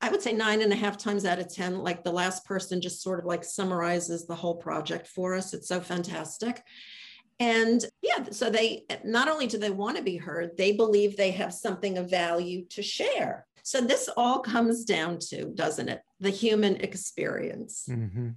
I 0.02 0.10
would 0.10 0.22
say 0.22 0.34
nine 0.34 0.62
and 0.62 0.72
a 0.72 0.76
half 0.76 0.98
times 0.98 1.26
out 1.26 1.40
of 1.40 1.54
10, 1.54 1.80
like 1.80 2.04
the 2.04 2.12
last 2.12 2.46
person 2.46 2.82
just 2.82 3.02
sort 3.02 3.20
of 3.20 3.26
like 3.26 3.44
summarizes 3.44 4.28
the 4.28 4.36
whole 4.36 4.56
project 4.56 5.08
for 5.08 5.34
us. 5.34 5.54
It's 5.54 5.68
so 5.68 5.80
fantastic. 5.80 6.62
And 7.40 7.84
yeah, 8.02 8.26
so 8.32 8.50
they 8.50 8.86
not 9.04 9.28
only 9.28 9.48
do 9.48 9.58
they 9.58 9.70
want 9.70 9.98
to 9.98 10.04
be 10.04 10.18
heard, 10.18 10.58
they 10.58 10.72
believe 10.74 11.16
they 11.16 11.32
have 11.32 11.54
something 11.54 11.98
of 11.98 12.10
value 12.10 12.66
to 12.70 12.82
share. 12.82 13.46
So 13.64 13.82
this 13.82 14.10
all 14.16 14.40
comes 14.40 14.86
down 14.86 15.20
to, 15.30 15.46
doesn't 15.46 15.90
it, 15.90 16.02
the 16.20 16.30
human 16.30 16.78
experience. 16.78 17.86
Mm-hmm. 17.90 18.30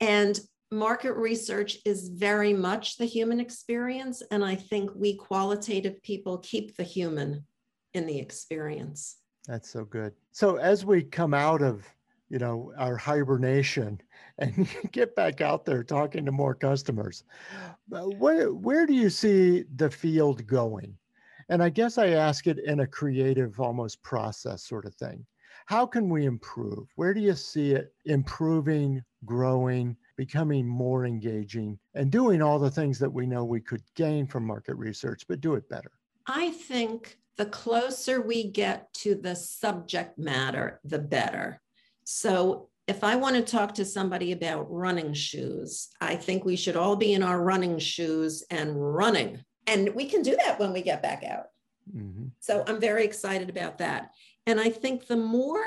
And 0.00 0.40
market 0.70 1.14
research 1.14 1.78
is 1.84 2.08
very 2.08 2.52
much 2.52 2.96
the 2.96 3.06
human 3.06 3.40
experience. 3.40 4.22
And 4.30 4.44
I 4.44 4.54
think 4.54 4.90
we 4.94 5.16
qualitative 5.16 6.02
people 6.02 6.38
keep 6.38 6.76
the 6.76 6.82
human 6.82 7.44
in 7.94 8.06
the 8.06 8.18
experience. 8.18 9.16
That's 9.46 9.70
so 9.70 9.84
good. 9.84 10.12
So 10.32 10.56
as 10.56 10.84
we 10.84 11.02
come 11.02 11.32
out 11.32 11.62
of 11.62 11.84
you 12.28 12.38
know, 12.38 12.72
our 12.78 12.96
hibernation 12.96 14.00
and 14.38 14.68
get 14.92 15.16
back 15.16 15.40
out 15.40 15.64
there 15.64 15.82
talking 15.82 16.24
to 16.24 16.32
more 16.32 16.54
customers. 16.54 17.24
Uh, 17.92 18.02
where, 18.02 18.52
where 18.52 18.86
do 18.86 18.94
you 18.94 19.10
see 19.10 19.64
the 19.76 19.90
field 19.90 20.46
going? 20.46 20.96
And 21.48 21.62
I 21.62 21.70
guess 21.70 21.96
I 21.96 22.08
ask 22.08 22.46
it 22.46 22.58
in 22.58 22.80
a 22.80 22.86
creative, 22.86 23.58
almost 23.58 24.02
process 24.02 24.64
sort 24.64 24.84
of 24.84 24.94
thing. 24.94 25.24
How 25.66 25.86
can 25.86 26.08
we 26.08 26.26
improve? 26.26 26.88
Where 26.96 27.14
do 27.14 27.20
you 27.20 27.34
see 27.34 27.72
it 27.72 27.92
improving, 28.04 29.02
growing, 29.24 29.96
becoming 30.18 30.66
more 30.66 31.06
engaging, 31.06 31.78
and 31.94 32.10
doing 32.10 32.42
all 32.42 32.58
the 32.58 32.70
things 32.70 32.98
that 32.98 33.10
we 33.10 33.24
know 33.24 33.44
we 33.44 33.60
could 33.60 33.82
gain 33.94 34.26
from 34.26 34.44
market 34.44 34.74
research, 34.74 35.22
but 35.28 35.40
do 35.40 35.54
it 35.54 35.68
better? 35.70 35.92
I 36.26 36.50
think 36.50 37.16
the 37.36 37.46
closer 37.46 38.20
we 38.20 38.50
get 38.50 38.92
to 38.94 39.14
the 39.14 39.36
subject 39.36 40.18
matter, 40.18 40.80
the 40.84 40.98
better. 40.98 41.60
So 42.02 42.68
if 42.88 43.04
I 43.04 43.14
want 43.14 43.36
to 43.36 43.42
talk 43.42 43.74
to 43.74 43.84
somebody 43.84 44.32
about 44.32 44.66
running 44.68 45.14
shoes, 45.14 45.90
I 46.00 46.16
think 46.16 46.44
we 46.44 46.56
should 46.56 46.76
all 46.76 46.96
be 46.96 47.14
in 47.14 47.22
our 47.22 47.40
running 47.40 47.78
shoes 47.78 48.42
and 48.50 48.74
running. 48.74 49.44
And 49.68 49.94
we 49.94 50.06
can 50.06 50.22
do 50.22 50.36
that 50.44 50.58
when 50.58 50.72
we 50.72 50.82
get 50.82 51.00
back 51.00 51.22
out. 51.22 51.46
Mm-hmm. 51.96 52.28
So 52.40 52.64
I'm 52.66 52.80
very 52.80 53.04
excited 53.04 53.48
about 53.50 53.78
that. 53.78 54.10
And 54.46 54.58
I 54.58 54.70
think 54.70 55.06
the 55.06 55.16
more 55.16 55.64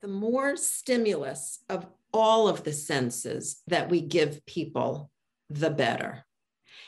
the 0.00 0.08
more 0.08 0.56
stimulus 0.56 1.60
of 1.68 1.86
all 2.12 2.48
of 2.48 2.64
the 2.64 2.72
senses 2.72 3.62
that 3.66 3.90
we 3.90 4.00
give 4.00 4.44
people, 4.46 5.10
the 5.50 5.70
better. 5.70 6.24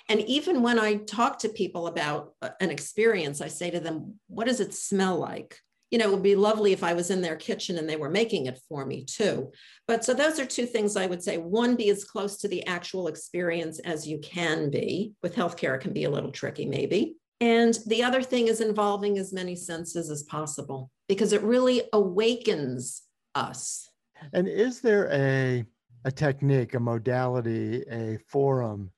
And 0.09 0.21
even 0.23 0.63
when 0.63 0.79
I 0.79 0.97
talk 0.97 1.39
to 1.41 1.49
people 1.49 1.87
about 1.87 2.35
uh, 2.43 2.51
an 2.61 2.71
experience, 2.71 3.41
I 3.41 3.49
say 3.49 3.71
to 3.71 3.81
them, 3.81 4.19
What 4.29 4.47
does 4.47 4.61
it 4.61 4.75
smell 4.75 5.19
like? 5.19 5.59
You 5.91 5.99
know, 5.99 6.07
it 6.07 6.13
would 6.13 6.23
be 6.23 6.37
lovely 6.37 6.73
if 6.73 6.85
I 6.85 6.95
was 6.95 7.11
in 7.11 7.21
their 7.21 7.37
kitchen 7.37 7.77
and 7.77 7.89
they 7.89 7.97
were 7.97 8.11
making 8.11 8.47
it 8.47 8.61
for 8.69 8.87
me 8.87 9.05
too. 9.05 9.51
But 9.89 10.05
so 10.05 10.15
those 10.15 10.39
are 10.39 10.47
two 10.47 10.67
things 10.67 10.97
I 10.97 11.07
would 11.07 11.23
say. 11.23 11.37
One, 11.39 11.75
be 11.75 11.91
as 11.91 12.05
close 12.05 12.39
to 12.39 12.49
the 12.49 12.65
actual 12.67 13.09
experience 13.09 13.81
as 13.81 14.07
you 14.07 14.19
can 14.19 14.71
be. 14.71 15.13
With 15.23 15.35
healthcare, 15.35 15.75
it 15.75 15.81
can 15.81 15.93
be 15.93 16.05
a 16.05 16.11
little 16.11 16.31
tricky, 16.31 16.65
maybe. 16.65 17.17
And 17.41 17.77
the 17.87 18.05
other 18.05 18.23
thing 18.23 18.49
is 18.49 18.61
involving 18.61 19.19
as 19.19 19.33
many 19.33 19.57
senses 19.57 20.11
as 20.11 20.23
possible 20.25 20.91
because 21.09 21.33
it 21.33 21.43
really 21.43 21.83
awakens 21.93 23.03
us. 23.35 23.90
And 24.33 24.49
is 24.49 24.81
there 24.81 25.11
a, 25.13 25.65
a 26.05 26.13
technique, 26.13 26.75
a 26.75 26.81
modality, 26.81 27.83
a 27.91 28.19
forum 28.27 28.91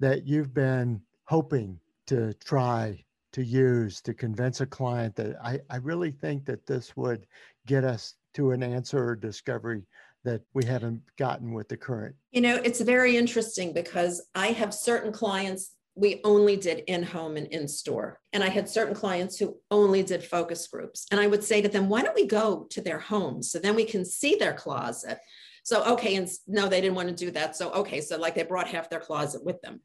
that 0.00 0.26
you've 0.26 0.54
been 0.54 1.00
hoping 1.24 1.78
to 2.06 2.34
try 2.34 3.02
to 3.32 3.42
use 3.42 4.00
to 4.02 4.12
convince 4.12 4.60
a 4.60 4.66
client 4.66 5.16
that 5.16 5.36
I, 5.42 5.60
I 5.70 5.76
really 5.76 6.10
think 6.10 6.44
that 6.46 6.66
this 6.66 6.96
would 6.96 7.26
get 7.66 7.84
us 7.84 8.14
to 8.34 8.50
an 8.50 8.62
answer 8.62 9.02
or 9.02 9.16
discovery 9.16 9.84
that 10.24 10.42
we 10.54 10.64
haven't 10.64 11.00
gotten 11.16 11.52
with 11.52 11.68
the 11.68 11.76
current? 11.76 12.14
You 12.30 12.40
know, 12.42 12.56
it's 12.56 12.80
very 12.80 13.16
interesting 13.16 13.72
because 13.72 14.22
I 14.34 14.48
have 14.48 14.72
certain 14.72 15.12
clients 15.12 15.74
we 15.94 16.20
only 16.24 16.56
did 16.56 16.84
in 16.86 17.02
home 17.02 17.36
and 17.36 17.46
in 17.48 17.68
store. 17.68 18.18
And 18.32 18.42
I 18.42 18.48
had 18.48 18.68
certain 18.68 18.94
clients 18.94 19.38
who 19.38 19.58
only 19.70 20.02
did 20.02 20.24
focus 20.24 20.66
groups. 20.66 21.06
And 21.10 21.20
I 21.20 21.26
would 21.26 21.44
say 21.44 21.60
to 21.60 21.68
them, 21.68 21.88
why 21.88 22.02
don't 22.02 22.14
we 22.14 22.26
go 22.26 22.66
to 22.70 22.80
their 22.80 22.98
homes 22.98 23.50
so 23.50 23.58
then 23.58 23.74
we 23.74 23.84
can 23.84 24.04
see 24.04 24.36
their 24.36 24.54
closet? 24.54 25.18
So, 25.64 25.84
okay. 25.92 26.16
And 26.16 26.28
no, 26.48 26.68
they 26.68 26.80
didn't 26.80 26.96
want 26.96 27.08
to 27.08 27.14
do 27.14 27.30
that. 27.32 27.56
So, 27.56 27.70
okay. 27.72 28.00
So, 28.00 28.16
like 28.16 28.34
they 28.34 28.42
brought 28.42 28.68
half 28.68 28.90
their 28.90 29.00
closet 29.00 29.44
with 29.44 29.60
them 29.60 29.80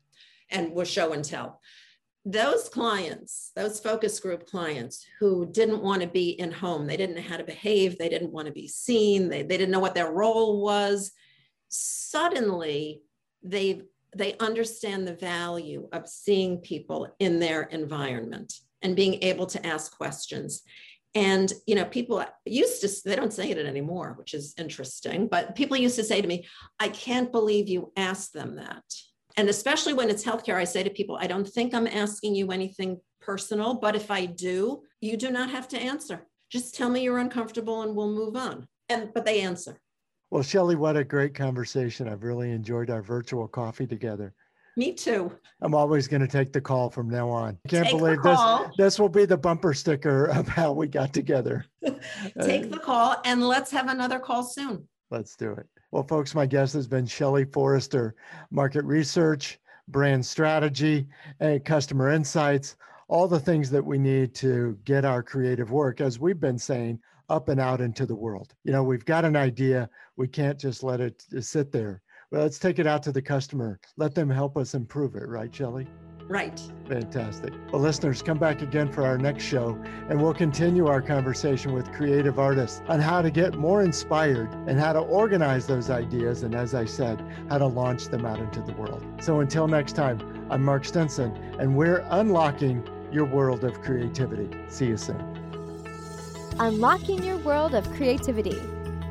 and 0.50 0.72
was 0.72 0.90
show 0.90 1.12
and 1.14 1.24
tell. 1.24 1.60
Those 2.26 2.68
clients, 2.68 3.52
those 3.56 3.80
focus 3.80 4.20
group 4.20 4.48
clients 4.48 5.06
who 5.20 5.46
didn't 5.46 5.84
want 5.84 6.02
to 6.02 6.08
be 6.08 6.32
in 6.32 6.52
home, 6.52 6.88
they 6.88 6.98
didn't 6.98 7.16
know 7.16 7.22
how 7.22 7.38
to 7.38 7.44
behave, 7.44 7.98
they 7.98 8.10
didn't 8.10 8.34
want 8.34 8.48
to 8.48 8.54
be 8.54 8.68
seen, 8.68 9.30
they, 9.30 9.44
they 9.44 9.58
didn't 9.58 9.72
know 9.72 9.80
what 9.80 9.96
their 9.96 10.12
role 10.12 10.62
was. 10.62 11.12
Suddenly, 11.70 13.02
they've 13.44 13.84
they 14.16 14.36
understand 14.40 15.08
the 15.08 15.16
value 15.16 15.88
of 15.92 16.08
seeing 16.08 16.60
people 16.60 17.14
in 17.20 17.40
their 17.40 17.64
environment 17.64 18.54
and 18.82 18.96
being 18.96 19.22
able 19.24 19.46
to 19.48 19.66
ask 19.66 19.96
questions. 19.96 20.64
And 21.16 21.52
you 21.66 21.76
know 21.76 21.86
people 21.86 22.24
used 22.46 22.82
to 22.82 22.90
they 23.10 23.16
don't 23.16 23.34
say 23.34 23.50
it 23.50 23.58
anymore 23.58 24.14
which 24.20 24.34
is 24.34 24.54
interesting 24.58 25.28
but 25.28 25.56
people 25.56 25.76
used 25.76 25.96
to 25.96 26.04
say 26.04 26.22
to 26.22 26.28
me 26.28 26.46
i 26.80 26.90
can't 26.90 27.32
believe 27.32 27.68
you 27.68 27.92
asked 27.98 28.34
them 28.34 28.56
that. 28.58 28.84
And 29.36 29.50
especially 29.50 29.94
when 29.94 30.10
it's 30.10 30.24
healthcare 30.24 30.56
i 30.56 30.64
say 30.64 30.84
to 30.84 30.90
people 30.90 31.18
i 31.20 31.26
don't 31.26 31.48
think 31.48 31.74
i'm 31.74 31.88
asking 31.88 32.36
you 32.36 32.52
anything 32.52 33.00
personal 33.20 33.76
but 33.76 33.96
if 33.96 34.12
i 34.12 34.26
do 34.26 34.84
you 35.02 35.18
do 35.18 35.32
not 35.32 35.50
have 35.50 35.68
to 35.70 35.80
answer. 35.80 36.26
Just 36.50 36.76
tell 36.76 36.90
me 36.90 37.04
you're 37.04 37.20
uncomfortable 37.20 37.82
and 37.82 37.96
we'll 37.96 38.12
move 38.12 38.36
on. 38.36 38.68
And 38.90 39.12
but 39.14 39.26
they 39.26 39.42
answer 39.42 39.80
well, 40.30 40.44
Shelley, 40.44 40.76
what 40.76 40.98
a 40.98 41.04
great 41.04 41.34
conversation. 41.34 42.08
I've 42.08 42.24
really 42.24 42.52
enjoyed 42.52 42.90
our 42.90 43.02
virtual 43.02 43.48
coffee 43.48 43.88
together. 43.88 44.34
Me 44.76 44.94
too. 44.94 45.32
I'm 45.62 45.74
always 45.74 46.08
going 46.08 46.22
to 46.22 46.28
take 46.28 46.54
the 46.54 46.62
call 46.62 46.92
from 46.92 47.10
now 47.10 47.30
on. 47.30 47.58
I 47.66 47.70
can't 47.70 47.88
take 47.88 47.98
believe 47.98 48.22
this. 48.22 48.40
This 48.78 49.00
will 49.00 49.10
be 49.10 49.26
the 49.26 49.38
bumper 49.38 49.74
sticker 49.74 50.26
of 50.32 50.48
how 50.48 50.72
we 50.72 50.88
got 50.88 51.14
together. 51.14 51.66
take 52.42 52.70
the 52.70 52.80
call 52.80 53.16
and 53.26 53.48
let's 53.48 53.72
have 53.72 53.90
another 53.90 54.20
call 54.20 54.44
soon. 54.44 54.88
Let's 55.10 55.36
do 55.36 55.52
it. 55.54 55.66
Well, 55.92 56.04
folks, 56.04 56.36
my 56.36 56.46
guest 56.46 56.74
has 56.74 56.88
been 56.88 57.08
Shelley 57.08 57.46
Forrester, 57.46 58.14
market 58.52 58.84
research, 58.84 59.60
brand 59.88 60.26
strategy, 60.26 61.08
and 61.40 61.64
customer 61.64 62.12
insights, 62.12 62.76
all 63.08 63.28
the 63.28 63.40
things 63.40 63.70
that 63.72 63.84
we 63.84 63.98
need 63.98 64.36
to 64.36 64.78
get 64.84 65.06
our 65.06 65.24
creative 65.24 65.72
work, 65.72 66.02
as 66.02 66.20
we've 66.20 66.40
been 66.40 66.60
saying, 66.60 67.00
up 67.30 67.50
and 67.50 67.60
out 67.60 67.82
into 67.82 68.06
the 68.06 68.16
world. 68.16 68.54
You 68.64 68.74
know, 68.74 68.84
we've 68.84 69.06
got 69.06 69.26
an 69.26 69.36
idea. 69.36 69.90
We 70.18 70.28
can't 70.28 70.60
just 70.60 70.84
let 70.84 71.00
it 71.00 71.24
uh, 71.36 71.42
sit 71.42 71.72
there. 71.72 72.02
Well, 72.32 72.42
let's 72.42 72.60
take 72.60 72.80
it 72.80 72.88
out 72.88 73.04
to 73.04 73.12
the 73.12 73.22
customer. 73.22 73.80
Let 73.98 74.16
them 74.16 74.30
help 74.30 74.58
us 74.58 74.74
improve 74.74 75.16
it, 75.16 75.28
right, 75.28 75.54
Shelley? 75.54 75.88
Right. 76.28 76.60
Fantastic. 76.90 77.54
Well, 77.72 77.82
listeners, 77.82 78.22
come 78.22 78.38
back 78.38 78.62
again 78.62 78.92
for 78.92 79.06
our 79.06 79.18
next 79.18 79.44
show, 79.44 79.80
and 80.10 80.22
we'll 80.22 80.34
continue 80.34 80.88
our 80.88 81.02
conversation 81.02 81.72
with 81.72 81.90
creative 81.94 82.38
artists 82.38 82.82
on 82.90 83.00
how 83.00 83.22
to 83.22 83.32
get 83.32 83.56
more 83.56 83.82
inspired 83.84 84.52
and 84.68 84.78
how 84.78 84.92
to 84.92 85.00
organize 85.00 85.68
those 85.68 85.90
ideas. 85.90 86.44
And 86.44 86.54
as 86.54 86.74
I 86.74 86.84
said, 86.84 87.24
how 87.48 87.60
to 87.60 87.68
launch 87.68 88.06
them 88.06 88.26
out 88.26 88.40
into 88.40 88.62
the 88.62 88.74
world. 88.74 89.06
So 89.22 89.40
until 89.40 89.68
next 89.68 89.94
time, 89.94 90.20
I'm 90.50 90.64
Mark 90.64 90.84
Stinson, 90.84 91.32
and 91.60 91.78
we're 91.78 92.06
unlocking 92.10 92.86
your 93.10 93.26
world 93.26 93.64
of 93.64 93.82
creativity. 93.82 94.50
See 94.68 94.88
you 94.88 94.98
soon. 94.98 95.22
Unlocking 96.60 97.24
Your 97.24 97.38
World 97.38 97.76
of 97.76 97.88
Creativity 97.94 98.60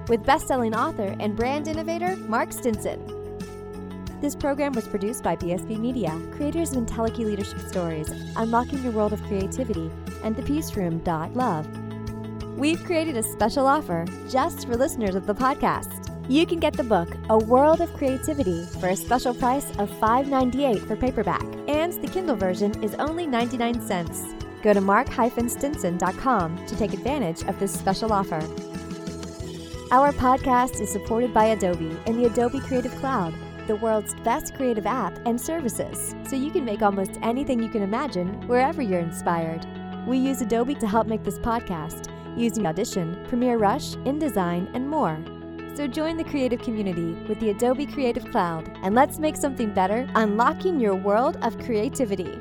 with 0.09 0.25
best-selling 0.25 0.75
author 0.75 1.15
and 1.21 1.37
brand 1.37 1.69
innovator 1.69 2.17
Mark 2.17 2.53
Stinson. 2.53 3.01
This 4.21 4.35
program 4.35 4.73
was 4.73 4.89
produced 4.89 5.23
by 5.23 5.37
BSB 5.37 5.79
Media, 5.79 6.19
creators 6.33 6.73
of 6.73 6.85
IntelliKey 6.85 7.27
Leadership 7.27 7.61
Stories, 7.61 8.09
Unlocking 8.37 8.83
Your 8.83 8.93
World 8.93 9.13
of 9.13 9.23
Creativity, 9.25 9.91
and 10.25 10.35
The 10.35 10.43
Peace 10.43 10.75
Room. 10.75 11.03
Love. 11.05 11.67
We've 12.57 12.83
created 12.83 13.19
a 13.19 13.23
special 13.23 13.67
offer 13.67 14.07
just 14.31 14.67
for 14.67 14.77
listeners 14.77 15.15
of 15.15 15.27
the 15.27 15.35
podcast. 15.35 16.03
You 16.29 16.47
can 16.47 16.59
get 16.59 16.73
the 16.73 16.83
book 16.83 17.15
A 17.29 17.37
World 17.39 17.83
of 17.83 17.93
Creativity 17.93 18.65
for 18.81 18.89
a 18.89 18.97
special 18.97 19.35
price 19.35 19.71
of 19.79 19.91
$5.98 20.01 20.87
for 20.87 20.97
paperback, 20.97 21.45
and 21.69 21.93
the 21.93 22.09
Kindle 22.09 22.37
version 22.37 22.83
is 22.83 22.95
only 22.95 23.27
99 23.27 23.87
cents. 23.87 24.25
Go 24.63 24.73
to 24.73 24.81
mark-stinson.com 24.81 26.67
to 26.67 26.77
take 26.77 26.95
advantage 26.95 27.45
of 27.45 27.61
this 27.61 27.73
special 27.73 28.13
offer. 28.13 28.41
Our 29.93 30.11
podcast 30.11 30.81
is 30.81 30.91
supported 30.91 31.33
by 31.33 31.45
Adobe 31.45 31.97
and 32.07 32.19
the 32.19 32.27
Adobe 32.27 32.59
Creative 32.59 32.93
Cloud, 32.97 33.33
the 33.69 33.77
world's 33.77 34.17
best 34.25 34.53
creative 34.57 34.85
app 34.85 35.17
and 35.25 35.41
services, 35.41 36.13
so 36.29 36.35
you 36.35 36.51
can 36.51 36.65
make 36.65 36.83
almost 36.83 37.21
anything 37.23 37.63
you 37.63 37.69
can 37.69 37.83
imagine 37.83 38.49
wherever 38.49 38.83
you're 38.83 38.99
inspired. 38.99 39.65
We 40.05 40.19
use 40.19 40.41
Adobe 40.41 40.75
to 40.75 40.89
help 40.89 41.07
make 41.07 41.23
this 41.23 41.39
podcast 41.39 42.11
using 42.37 42.67
Audition, 42.67 43.25
Premiere 43.29 43.59
Rush, 43.59 43.95
InDesign, 43.99 44.75
and 44.75 44.91
more. 44.91 45.21
So 45.77 45.87
join 45.87 46.17
the 46.17 46.25
creative 46.25 46.63
community 46.63 47.13
with 47.29 47.39
the 47.39 47.51
Adobe 47.51 47.87
Creative 47.87 48.29
Cloud 48.33 48.69
and 48.83 48.93
let's 48.93 49.21
make 49.21 49.37
something 49.37 49.73
better, 49.73 50.09
unlocking 50.17 50.81
your 50.81 50.97
world 50.97 51.39
of 51.43 51.61
creativity. 51.61 52.41